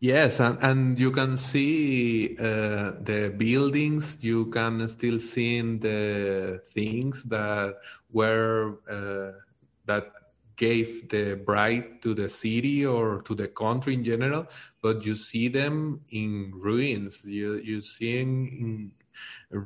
[0.00, 4.18] Yes, and, and you can see uh, the buildings.
[4.20, 7.76] You can still see the things that
[8.12, 9.40] were uh,
[9.86, 10.12] that
[10.56, 14.46] gave the bride to the city or to the country in general,
[14.82, 17.24] but you see them in ruins.
[17.24, 18.92] You you seeing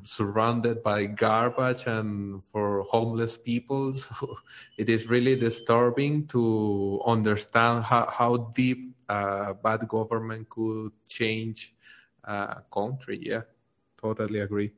[0.03, 3.95] surrounded by garbage and for homeless people.
[4.19, 4.37] So
[4.77, 11.75] it is really disturbing to understand how, how deep bad government could change
[12.25, 13.19] a country.
[13.23, 13.43] Yeah,
[14.01, 14.73] totally agree.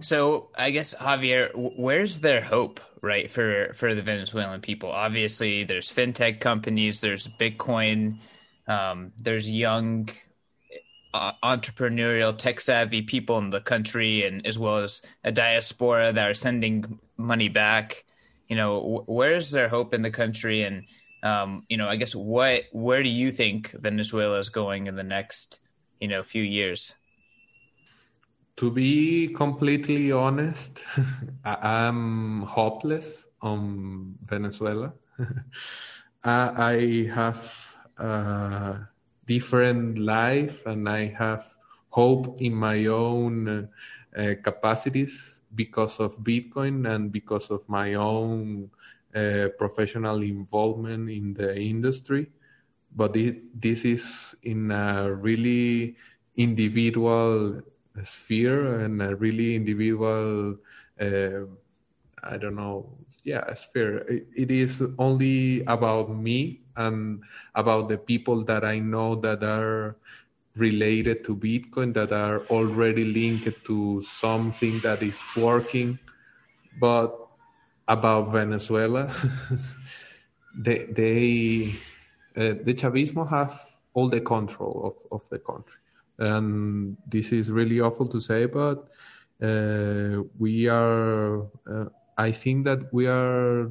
[0.00, 4.90] So I guess Javier, where's their hope, right, for for the Venezuelan people?
[4.90, 8.18] Obviously, there's fintech companies, there's Bitcoin,
[8.66, 10.08] um, there's young
[11.14, 16.28] uh, entrepreneurial, tech savvy people in the country, and as well as a diaspora that
[16.28, 18.04] are sending money back.
[18.48, 20.84] You know, where's their hope in the country, and
[21.22, 25.04] um, you know, I guess what where do you think Venezuela is going in the
[25.04, 25.60] next
[26.00, 26.92] you know few years?
[28.56, 30.82] To be completely honest,
[31.44, 34.92] I'm hopeless on Venezuela.
[36.24, 38.88] I have a
[39.26, 41.44] different life and I have
[41.90, 43.68] hope in my own
[44.16, 48.70] uh, capacities because of Bitcoin and because of my own
[49.14, 52.30] uh, professional involvement in the industry.
[52.94, 55.96] But it, this is in a really
[56.36, 57.62] individual
[58.02, 60.56] sphere and a really individual
[61.00, 61.40] uh,
[62.24, 62.90] i don't know
[63.24, 63.98] yeah sphere.
[64.08, 67.22] It, it is only about me and
[67.54, 69.96] about the people that i know that are
[70.56, 75.98] related to bitcoin that are already linked to something that is working.
[76.78, 77.18] But
[77.86, 79.12] about venezuela
[80.56, 81.74] they, they
[82.36, 83.60] uh, the chavismo have
[83.92, 85.83] all the control of, of the country
[86.18, 88.88] and this is really awful to say, but
[89.42, 91.42] uh, we are.
[91.66, 91.86] Uh,
[92.16, 93.70] I think that we are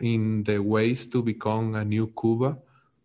[0.00, 2.58] in the ways to become a new Cuba,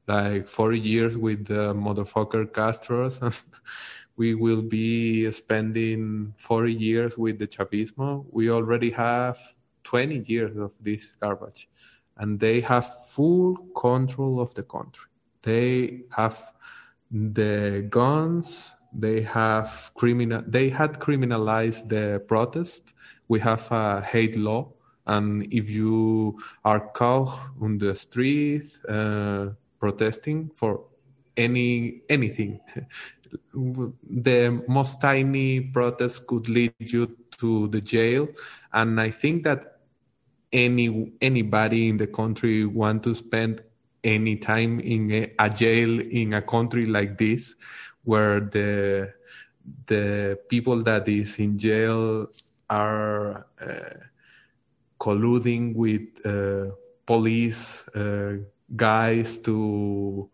[0.07, 3.19] like 40 years with the motherfucker Castros.
[4.15, 8.25] we will be spending 40 years with the Chavismo.
[8.31, 9.39] We already have
[9.83, 11.69] 20 years of this garbage,
[12.17, 15.09] and they have full control of the country.
[15.41, 16.53] They have
[17.13, 22.93] the guns they have criminal they had criminalized the protest.
[23.27, 24.73] We have a hate law
[25.05, 29.49] and if you are caught on the street uh,
[29.79, 30.85] protesting for
[31.37, 32.59] any anything
[33.53, 38.27] the most tiny protest could lead you to the jail.
[38.71, 39.79] And i think that
[40.51, 43.63] any anybody in the country want to spend
[44.03, 47.55] any time in a, a jail in a country like this,
[48.03, 49.13] where the
[49.87, 52.27] the people that is in jail
[52.69, 53.97] are uh,
[54.99, 56.73] colluding with uh,
[57.05, 58.37] police uh,
[58.75, 60.29] guys to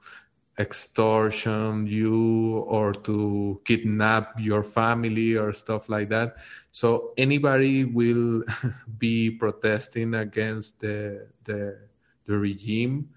[0.59, 6.36] extortion you or to kidnap your family or stuff like that.
[6.72, 8.43] So anybody will
[8.97, 11.80] be protesting against the the,
[12.26, 13.09] the regime,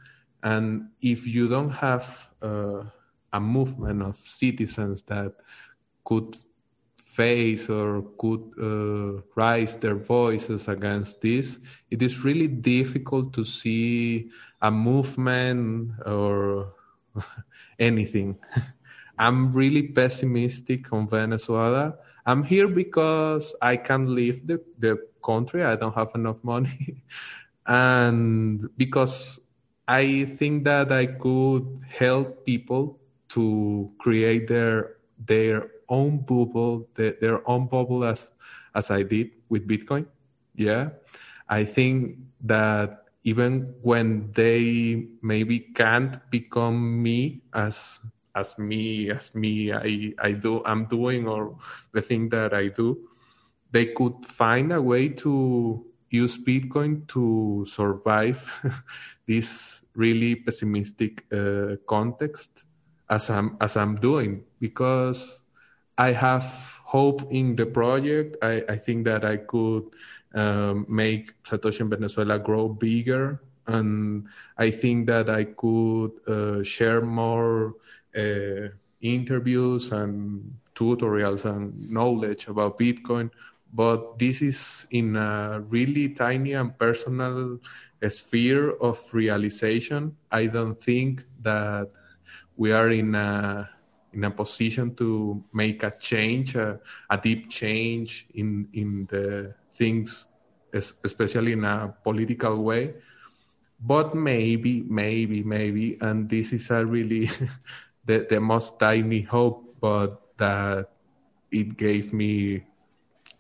[0.43, 2.83] and if you don't have uh,
[3.33, 5.33] a movement of citizens that
[6.05, 6.37] could
[6.99, 11.59] face or could uh, raise their voices against this,
[11.91, 14.31] it is really difficult to see
[14.61, 16.75] a movement or
[17.79, 18.39] anything.
[19.19, 21.95] I'm really pessimistic on Venezuela.
[22.25, 25.65] I'm here because I can't leave the, the country.
[25.65, 27.05] I don't have enough money.
[27.67, 29.39] and because
[29.89, 32.99] I think that I could help people
[33.31, 38.31] to create their their own bubble, their, their own bubble as
[38.75, 40.07] as I did with Bitcoin.
[40.55, 40.91] Yeah,
[41.49, 48.01] I think that even when they maybe can't become me as
[48.35, 51.57] as me as me I I do I'm doing or
[51.93, 53.09] the thing that I do,
[53.71, 58.45] they could find a way to use Bitcoin to survive
[59.33, 62.65] this really pessimistic uh, context
[63.09, 65.41] as I'm as I'm doing because
[65.97, 68.37] I have hope in the project.
[68.43, 69.89] I, I think that I could
[70.35, 77.01] um, make Satoshi in Venezuela grow bigger, and I think that I could uh, share
[77.01, 77.77] more
[78.17, 78.69] uh,
[79.01, 83.31] interviews and tutorials and knowledge about Bitcoin.
[83.73, 87.61] But this is in a really tiny and personal
[88.11, 90.17] sphere of realization.
[90.31, 91.91] I don't think that
[92.57, 93.69] we are in a
[94.13, 96.79] in a position to make a change, a,
[97.09, 100.27] a deep change in in the things,
[100.73, 102.95] especially in a political way.
[103.81, 107.31] But maybe, maybe, maybe, and this is a really
[108.05, 110.91] the, the most tiny hope, but that
[111.51, 112.63] it gave me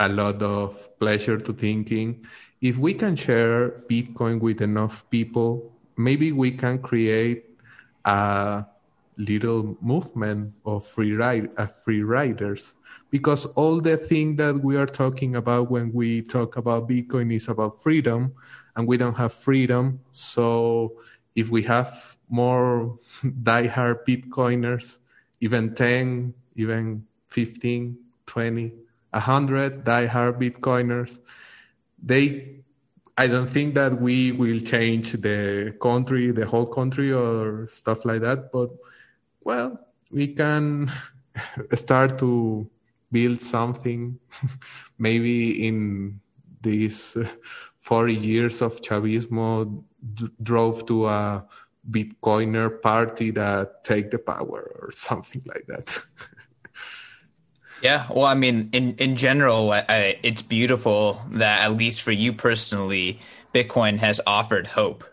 [0.00, 2.26] a lot of pleasure to thinking
[2.62, 7.44] if we can share Bitcoin with enough people, maybe we can create
[8.04, 8.64] a
[9.18, 12.74] little movement of free ride, uh, free riders.
[13.10, 17.48] Because all the thing that we are talking about when we talk about bitcoin is
[17.48, 18.32] about freedom
[18.74, 20.00] and we don't have freedom.
[20.12, 20.94] So
[21.34, 24.98] if we have more diehard bitcoiners
[25.40, 28.72] even 10 even 15 20
[29.10, 31.18] 100 diehard bitcoiners
[32.02, 32.52] they
[33.16, 38.22] I don't think that we will change the country, the whole country, or stuff like
[38.22, 38.50] that.
[38.50, 38.70] But
[39.42, 39.78] well,
[40.10, 40.90] we can
[41.74, 42.68] start to
[43.10, 44.18] build something.
[44.98, 46.20] Maybe in
[46.62, 47.28] these uh,
[47.76, 49.84] 40 years of Chavismo
[50.14, 51.44] d- drove to a
[51.90, 55.98] Bitcoiner party that take the power or something like that.
[57.82, 62.32] yeah, well, I mean, in in general, I, it's beautiful that at least for you
[62.32, 63.20] personally,
[63.52, 65.04] Bitcoin has offered hope,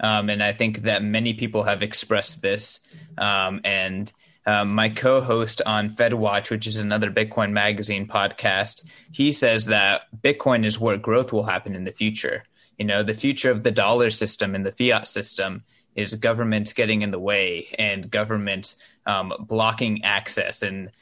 [0.00, 2.80] um, and I think that many people have expressed this.
[3.16, 4.12] Um, and
[4.46, 10.64] um, my co-host on FedWatch, which is another Bitcoin magazine podcast, he says that Bitcoin
[10.64, 12.44] is where growth will happen in the future.
[12.78, 15.64] You know, the future of the dollar system and the fiat system
[15.94, 20.62] is government getting in the way and government um, blocking access.
[20.62, 20.92] And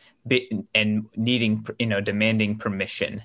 [0.74, 3.22] and needing you know demanding permission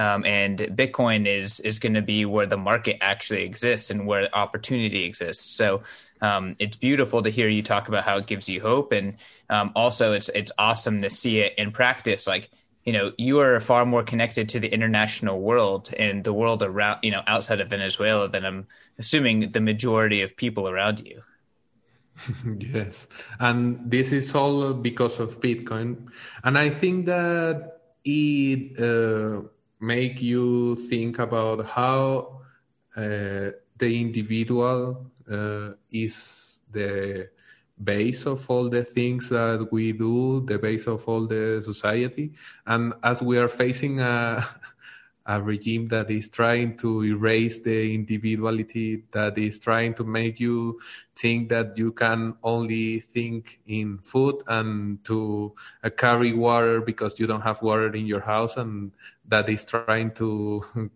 [0.00, 4.34] um, and Bitcoin is is going to be where the market actually exists and where
[4.34, 5.44] opportunity exists.
[5.44, 5.82] So
[6.22, 9.16] um, it's beautiful to hear you talk about how it gives you hope, and
[9.50, 12.26] um, also it's it's awesome to see it in practice.
[12.26, 12.50] Like
[12.84, 17.00] you know, you are far more connected to the international world and the world around
[17.02, 21.22] you know outside of Venezuela than I'm assuming the majority of people around you.
[22.58, 23.08] yes,
[23.38, 26.08] and this is all because of Bitcoin,
[26.44, 28.80] and I think that it.
[28.80, 29.48] Uh,
[29.80, 32.40] make you think about how
[32.96, 37.28] uh, the individual uh, is the
[37.82, 42.32] base of all the things that we do, the base of all the society.
[42.66, 44.44] And as we are facing a,
[45.30, 50.80] a regime that is trying to erase the individuality, that is trying to make you
[51.14, 55.54] think that you can only think in food and to
[55.84, 58.90] uh, carry water because you don't have water in your house and
[59.28, 60.64] that is trying to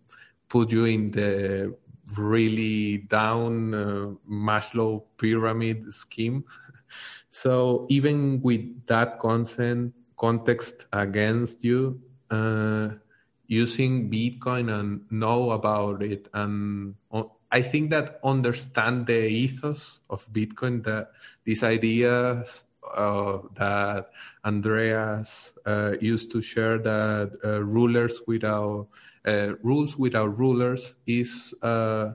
[0.49, 1.73] put you in the
[2.19, 6.45] really down uh, Maslow pyramid scheme.
[7.31, 12.91] So even with that consent context against you, uh,
[13.47, 16.95] using Bitcoin and know about it, and
[17.51, 21.13] I think that understand the ethos of Bitcoin, that
[21.45, 22.65] these ideas
[22.95, 24.11] uh, that
[24.45, 28.89] Andreas uh, used to share that uh, rulers without
[29.27, 32.13] uh, rules without rulers is uh,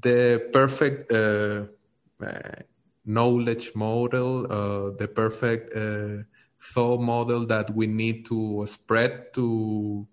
[0.00, 1.64] the perfect uh,
[3.04, 4.42] knowledge model,
[4.96, 5.74] the perfect
[6.58, 10.06] thought model that we need to spread to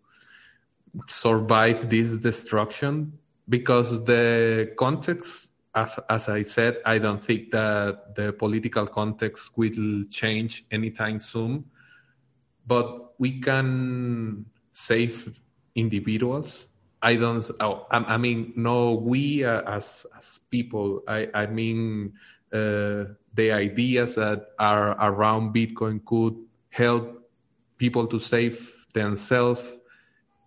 [1.08, 3.14] survive this destruction
[3.48, 10.04] because the context as, as, I said, I don't think that the political context will
[10.10, 11.66] change anytime soon.
[12.66, 15.40] But we can save
[15.76, 16.68] individuals.
[17.02, 17.50] I don't.
[17.60, 18.96] Oh, I, I, mean, no.
[18.96, 21.04] We uh, as as people.
[21.08, 22.14] I I mean,
[22.52, 26.36] uh, the ideas that are around Bitcoin could
[26.70, 27.30] help
[27.78, 29.76] people to save themselves,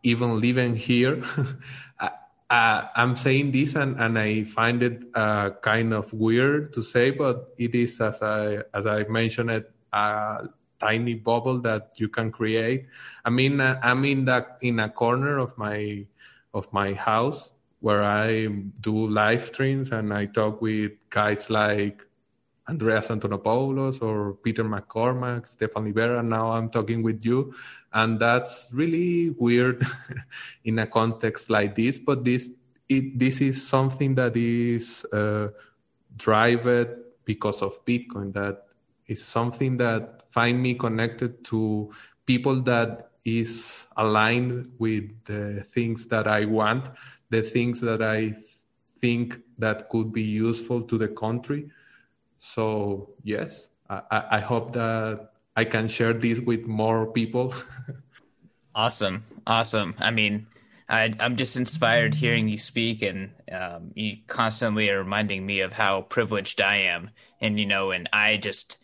[0.03, 1.23] even living here.
[2.01, 7.11] uh, I'm saying this and, and I find it uh, kind of weird to say,
[7.11, 10.49] but it is as I as I mentioned it a
[10.79, 12.87] tiny bubble that you can create.
[13.25, 16.07] I mean, uh, I'm in that in a corner of my
[16.53, 18.47] of my house where I
[18.81, 22.07] do live streams and I talk with guys like
[22.69, 26.25] Andreas Antonopoulos or Peter McCormack, Stefan Livera.
[26.25, 27.55] Now I'm talking with you.
[27.93, 29.85] And that's really weird
[30.65, 31.99] in a context like this.
[31.99, 32.51] But this,
[32.89, 35.49] it, this is something that is uh,
[36.17, 38.33] driven because of Bitcoin.
[38.33, 38.65] That
[39.07, 41.93] is something that find me connected to
[42.27, 46.89] people that is aligned with the things that I want,
[47.31, 48.35] the things that I
[48.99, 51.71] think that could be useful to the country
[52.45, 57.55] so yes, I, I hope that I can share this with more people.
[58.75, 59.95] awesome, awesome.
[59.99, 60.47] I mean,
[60.89, 65.73] I, am just inspired hearing you speak, and um, you constantly are reminding me of
[65.73, 67.11] how privileged I am.
[67.41, 68.79] And you know, and I just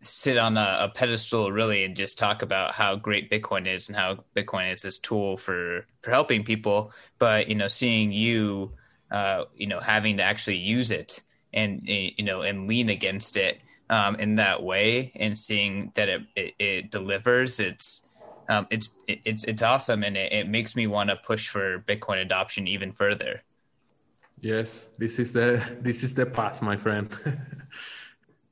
[0.00, 3.96] sit on a, a, pedestal really and just talk about how great Bitcoin is and
[3.96, 6.92] how Bitcoin is this tool for for helping people.
[7.18, 8.72] But you know, seeing you,
[9.10, 11.22] uh, you know, having to actually use it
[11.52, 13.58] and you know and lean against it
[13.90, 18.06] um, in that way and seeing that it, it, it delivers it's
[18.48, 22.22] um, it's it's it's awesome and it, it makes me want to push for bitcoin
[22.22, 23.42] adoption even further.
[24.40, 27.08] Yes this is the this is the path my friend.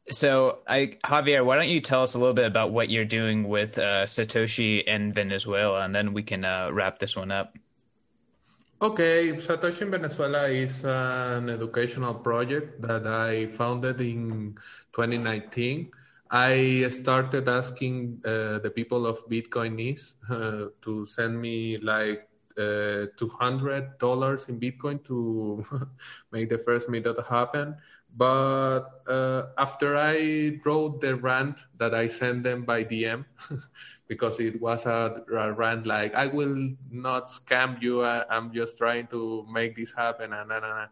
[0.09, 3.49] So i javier why don't you tell us a little bit about what you're doing
[3.49, 7.59] with uh, satoshi in venezuela and then we can uh, wrap this one up.
[8.77, 14.59] Okay, Satoshi in Venezuela is an educational project that I founded in
[14.97, 15.93] 2019.
[16.31, 22.27] I started asking uh, the people of Bitcoinese uh, to send me like
[22.57, 25.63] uh, $200 in Bitcoin to
[26.33, 27.77] make the first meetup happen.
[28.17, 33.27] But uh, after I wrote the rant that I sent them by DM,
[34.09, 38.03] because it was a, a rant like I will not scam you.
[38.03, 40.33] I, am just trying to make this happen.
[40.33, 40.89] And, and, and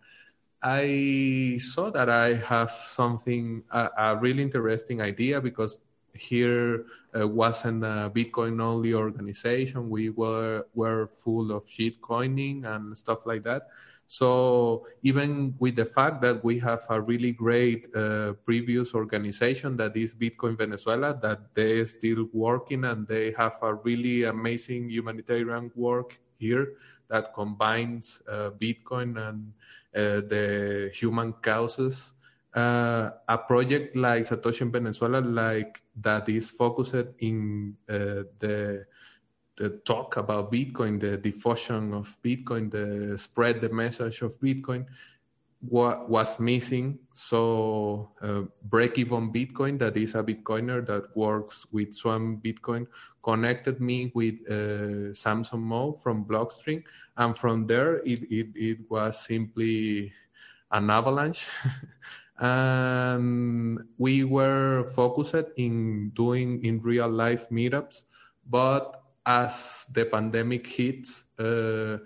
[0.65, 5.79] I saw that I have something a, a really interesting idea because
[6.15, 9.91] here uh, wasn't a Bitcoin only organization.
[9.91, 13.69] We were were full of shit coining and stuff like that.
[14.07, 19.97] So even with the fact that we have a really great uh, previous organization that
[19.97, 26.21] is Bitcoin Venezuela, that they're still working and they have a really amazing humanitarian work
[26.39, 26.77] here
[27.09, 29.53] that combines uh, Bitcoin and
[29.95, 32.13] the human causes.
[32.55, 38.87] Uh, a project like Satoshi in Venezuela, like that is focused in uh, the
[39.57, 44.87] the talk about Bitcoin, the diffusion of Bitcoin, the spread the message of Bitcoin
[45.69, 46.99] what was missing.
[47.13, 52.87] So uh, break even Bitcoin, that is a Bitcoiner that works with Swan Bitcoin,
[53.23, 56.83] connected me with uh, Samson Mow from Blockstream,
[57.17, 60.13] and from there it it, it was simply
[60.71, 61.47] an avalanche.
[62.39, 68.05] and we were focused in doing in real life meetups,
[68.49, 71.09] but as the pandemic hit,
[71.39, 71.99] uh,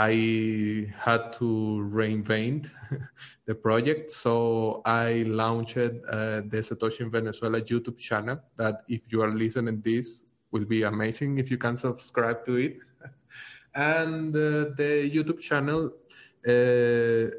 [0.00, 2.70] I had to reinvent
[3.44, 4.10] the project.
[4.10, 8.40] So I launched uh, the Satoshi in Venezuela YouTube channel.
[8.56, 12.78] That if you are listening this, will be amazing if you can subscribe to it.
[13.74, 15.92] and uh, the YouTube channel
[16.48, 17.30] uh,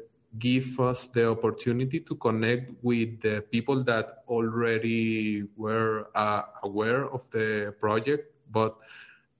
[0.80, 7.74] us the opportunity to connect with the people that already were uh, aware of the
[7.80, 8.76] project, but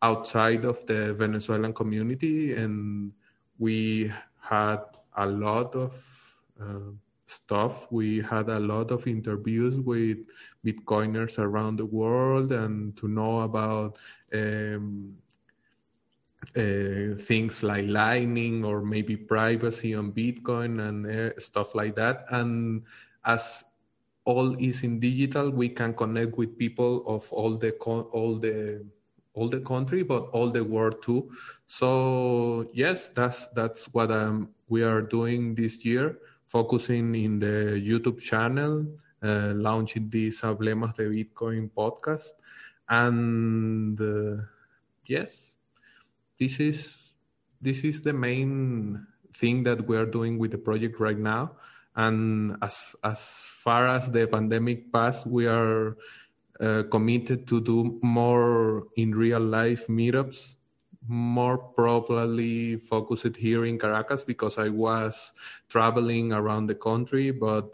[0.02, 2.54] outside of the Venezuelan community.
[2.54, 3.12] And
[3.58, 4.82] we had
[5.16, 5.94] a lot of
[6.60, 6.92] uh,
[7.26, 7.90] stuff.
[7.90, 10.18] We had a lot of interviews with
[10.66, 13.98] Bitcoiners around the world and to know about
[14.34, 15.14] um,
[16.56, 22.26] uh, things like Lightning or maybe privacy on Bitcoin and uh, stuff like that.
[22.30, 22.82] And
[23.24, 23.64] as
[24.24, 28.84] all is in digital, we can connect with people of all the all the
[29.34, 31.30] all the country, but all the world too.
[31.66, 38.20] So yes, that's that's what um, we are doing this year, focusing in the YouTube
[38.20, 38.86] channel,
[39.22, 42.30] uh, launching this Hablemos de Bitcoin podcast,
[42.88, 44.42] and uh,
[45.06, 45.52] yes,
[46.38, 46.96] this is
[47.60, 51.52] this is the main thing that we are doing with the project right now.
[51.94, 53.20] And as as
[53.62, 55.96] far as the pandemic passed, we are
[56.62, 60.54] uh, committed to do more in real life meetups,
[61.08, 65.32] more probably focused here in Caracas because I was
[65.68, 67.32] traveling around the country.
[67.32, 67.68] But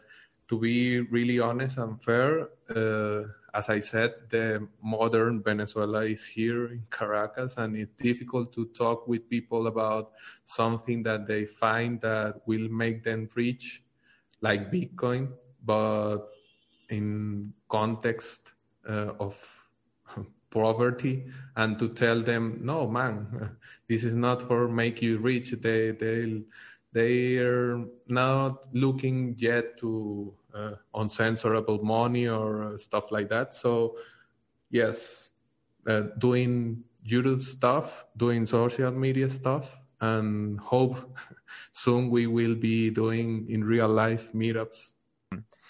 [0.48, 6.72] to be really honest and fair, uh, as I said, the modern Venezuela is here
[6.72, 10.12] in Caracas, and it's difficult to talk with people about
[10.46, 13.82] something that they find that will make them rich,
[14.40, 15.32] like Bitcoin,
[15.62, 16.28] but
[16.88, 18.52] in context
[18.88, 19.68] of
[20.50, 21.26] poverty,
[21.56, 23.56] and to tell them, no, man,
[23.88, 25.52] this is not for make you rich.
[25.52, 26.42] They they
[26.92, 33.54] they are not looking yet to uh, uncensorable money or uh, stuff like that.
[33.54, 33.98] So,
[34.70, 35.30] yes,
[35.86, 41.16] uh, doing YouTube stuff, doing social media stuff, and hope
[41.72, 44.94] soon we will be doing in real life meetups.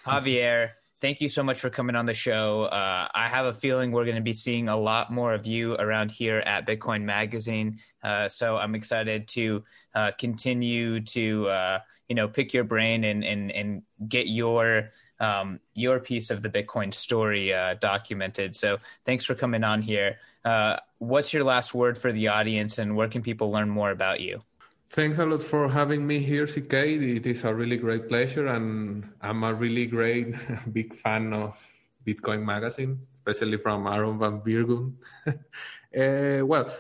[0.07, 2.64] Javier, thank you so much for coming on the show.
[2.64, 5.74] Uh, I have a feeling we're going to be seeing a lot more of you
[5.74, 7.78] around here at Bitcoin Magazine.
[8.03, 11.78] Uh, so I'm excited to uh, continue to uh,
[12.09, 14.90] you know pick your brain and and and get your
[15.20, 18.55] um, your piece of the Bitcoin story uh, documented.
[18.57, 20.18] So thanks for coming on here.
[20.44, 24.20] Uh, what's your last word for the audience, and where can people learn more about
[24.20, 24.42] you?
[24.91, 26.72] Thanks a lot for having me here, CK.
[26.72, 30.34] It is a really great pleasure, and I'm a really great
[30.72, 31.61] big fan of
[32.07, 34.95] Bitcoin Magazine, especially from Aaron van Wirdum.
[35.26, 36.74] uh, well,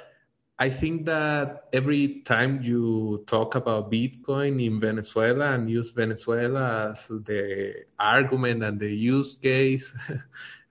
[0.58, 7.08] I think that every time you talk about Bitcoin in Venezuela and use Venezuela as
[7.08, 9.94] the argument and the use case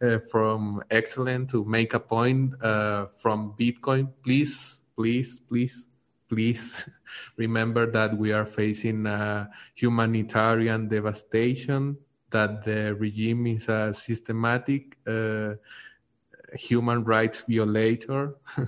[0.01, 5.87] uh, from excellent to make a point uh, from Bitcoin, please, please, please,
[6.27, 6.89] please
[7.35, 11.97] remember that we are facing a humanitarian devastation,
[12.29, 15.53] that the regime is a systematic uh,
[16.53, 18.35] human rights violator.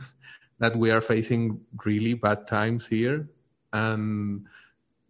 [0.59, 3.29] that we are facing really bad times here
[3.73, 4.45] and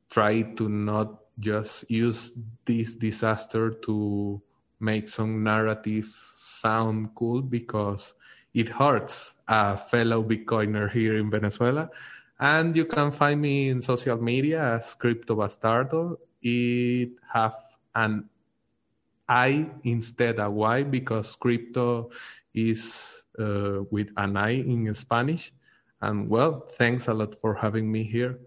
[0.10, 2.34] try to not just use
[2.66, 4.42] this disaster to
[4.80, 6.08] make some narrative
[6.38, 8.14] sound cool because
[8.54, 11.90] it hurts a fellow Bitcoiner here in Venezuela.
[12.40, 16.18] And you can find me in social media as Cripto Bastardo.
[16.42, 17.56] It have
[17.94, 18.30] an
[19.28, 22.10] I instead a Y because crypto
[22.54, 25.54] is uh, with an I in Spanish.
[26.02, 28.40] And well, thanks a lot for having me here.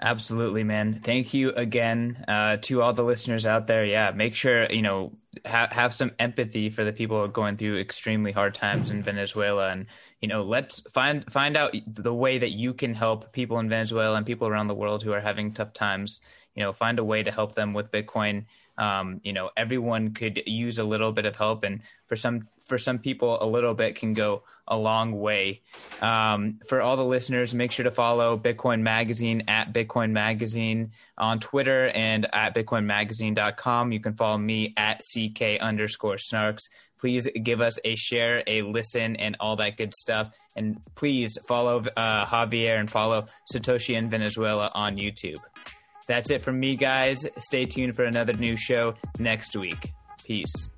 [0.00, 1.00] Absolutely, man.
[1.02, 3.84] Thank you again uh, to all the listeners out there.
[3.84, 5.12] Yeah, make sure you know
[5.44, 9.86] ha- have some empathy for the people going through extremely hard times in Venezuela, and
[10.20, 14.16] you know let's find find out the way that you can help people in Venezuela
[14.16, 16.20] and people around the world who are having tough times.
[16.54, 18.46] You know, find a way to help them with Bitcoin.
[18.78, 22.78] Um, you know, everyone could use a little bit of help, and for some for
[22.78, 25.62] some people, a little bit can go a long way.
[26.00, 31.40] Um, for all the listeners, make sure to follow Bitcoin Magazine at Bitcoin Magazine on
[31.40, 33.92] Twitter and at BitcoinMagazine.com.
[33.92, 36.64] You can follow me at CK underscore snarks.
[36.98, 40.34] Please give us a share, a listen, and all that good stuff.
[40.56, 45.38] And please follow uh, Javier and follow Satoshi in Venezuela on YouTube.
[46.08, 47.26] That's it from me, guys.
[47.38, 49.92] Stay tuned for another new show next week.
[50.24, 50.68] Peace.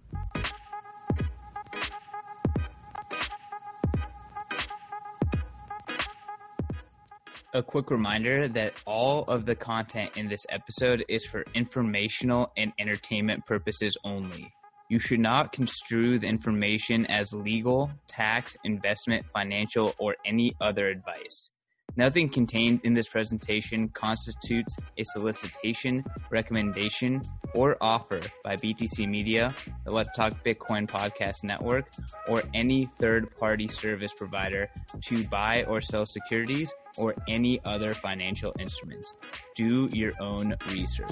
[7.52, 12.72] A quick reminder that all of the content in this episode is for informational and
[12.78, 14.52] entertainment purposes only.
[14.88, 21.50] You should not construe the information as legal, tax, investment, financial, or any other advice.
[21.96, 27.22] Nothing contained in this presentation constitutes a solicitation, recommendation,
[27.54, 31.86] or offer by BTC Media, the Let's Talk Bitcoin podcast network,
[32.28, 34.70] or any third party service provider
[35.02, 39.16] to buy or sell securities or any other financial instruments.
[39.54, 41.08] Do your own research.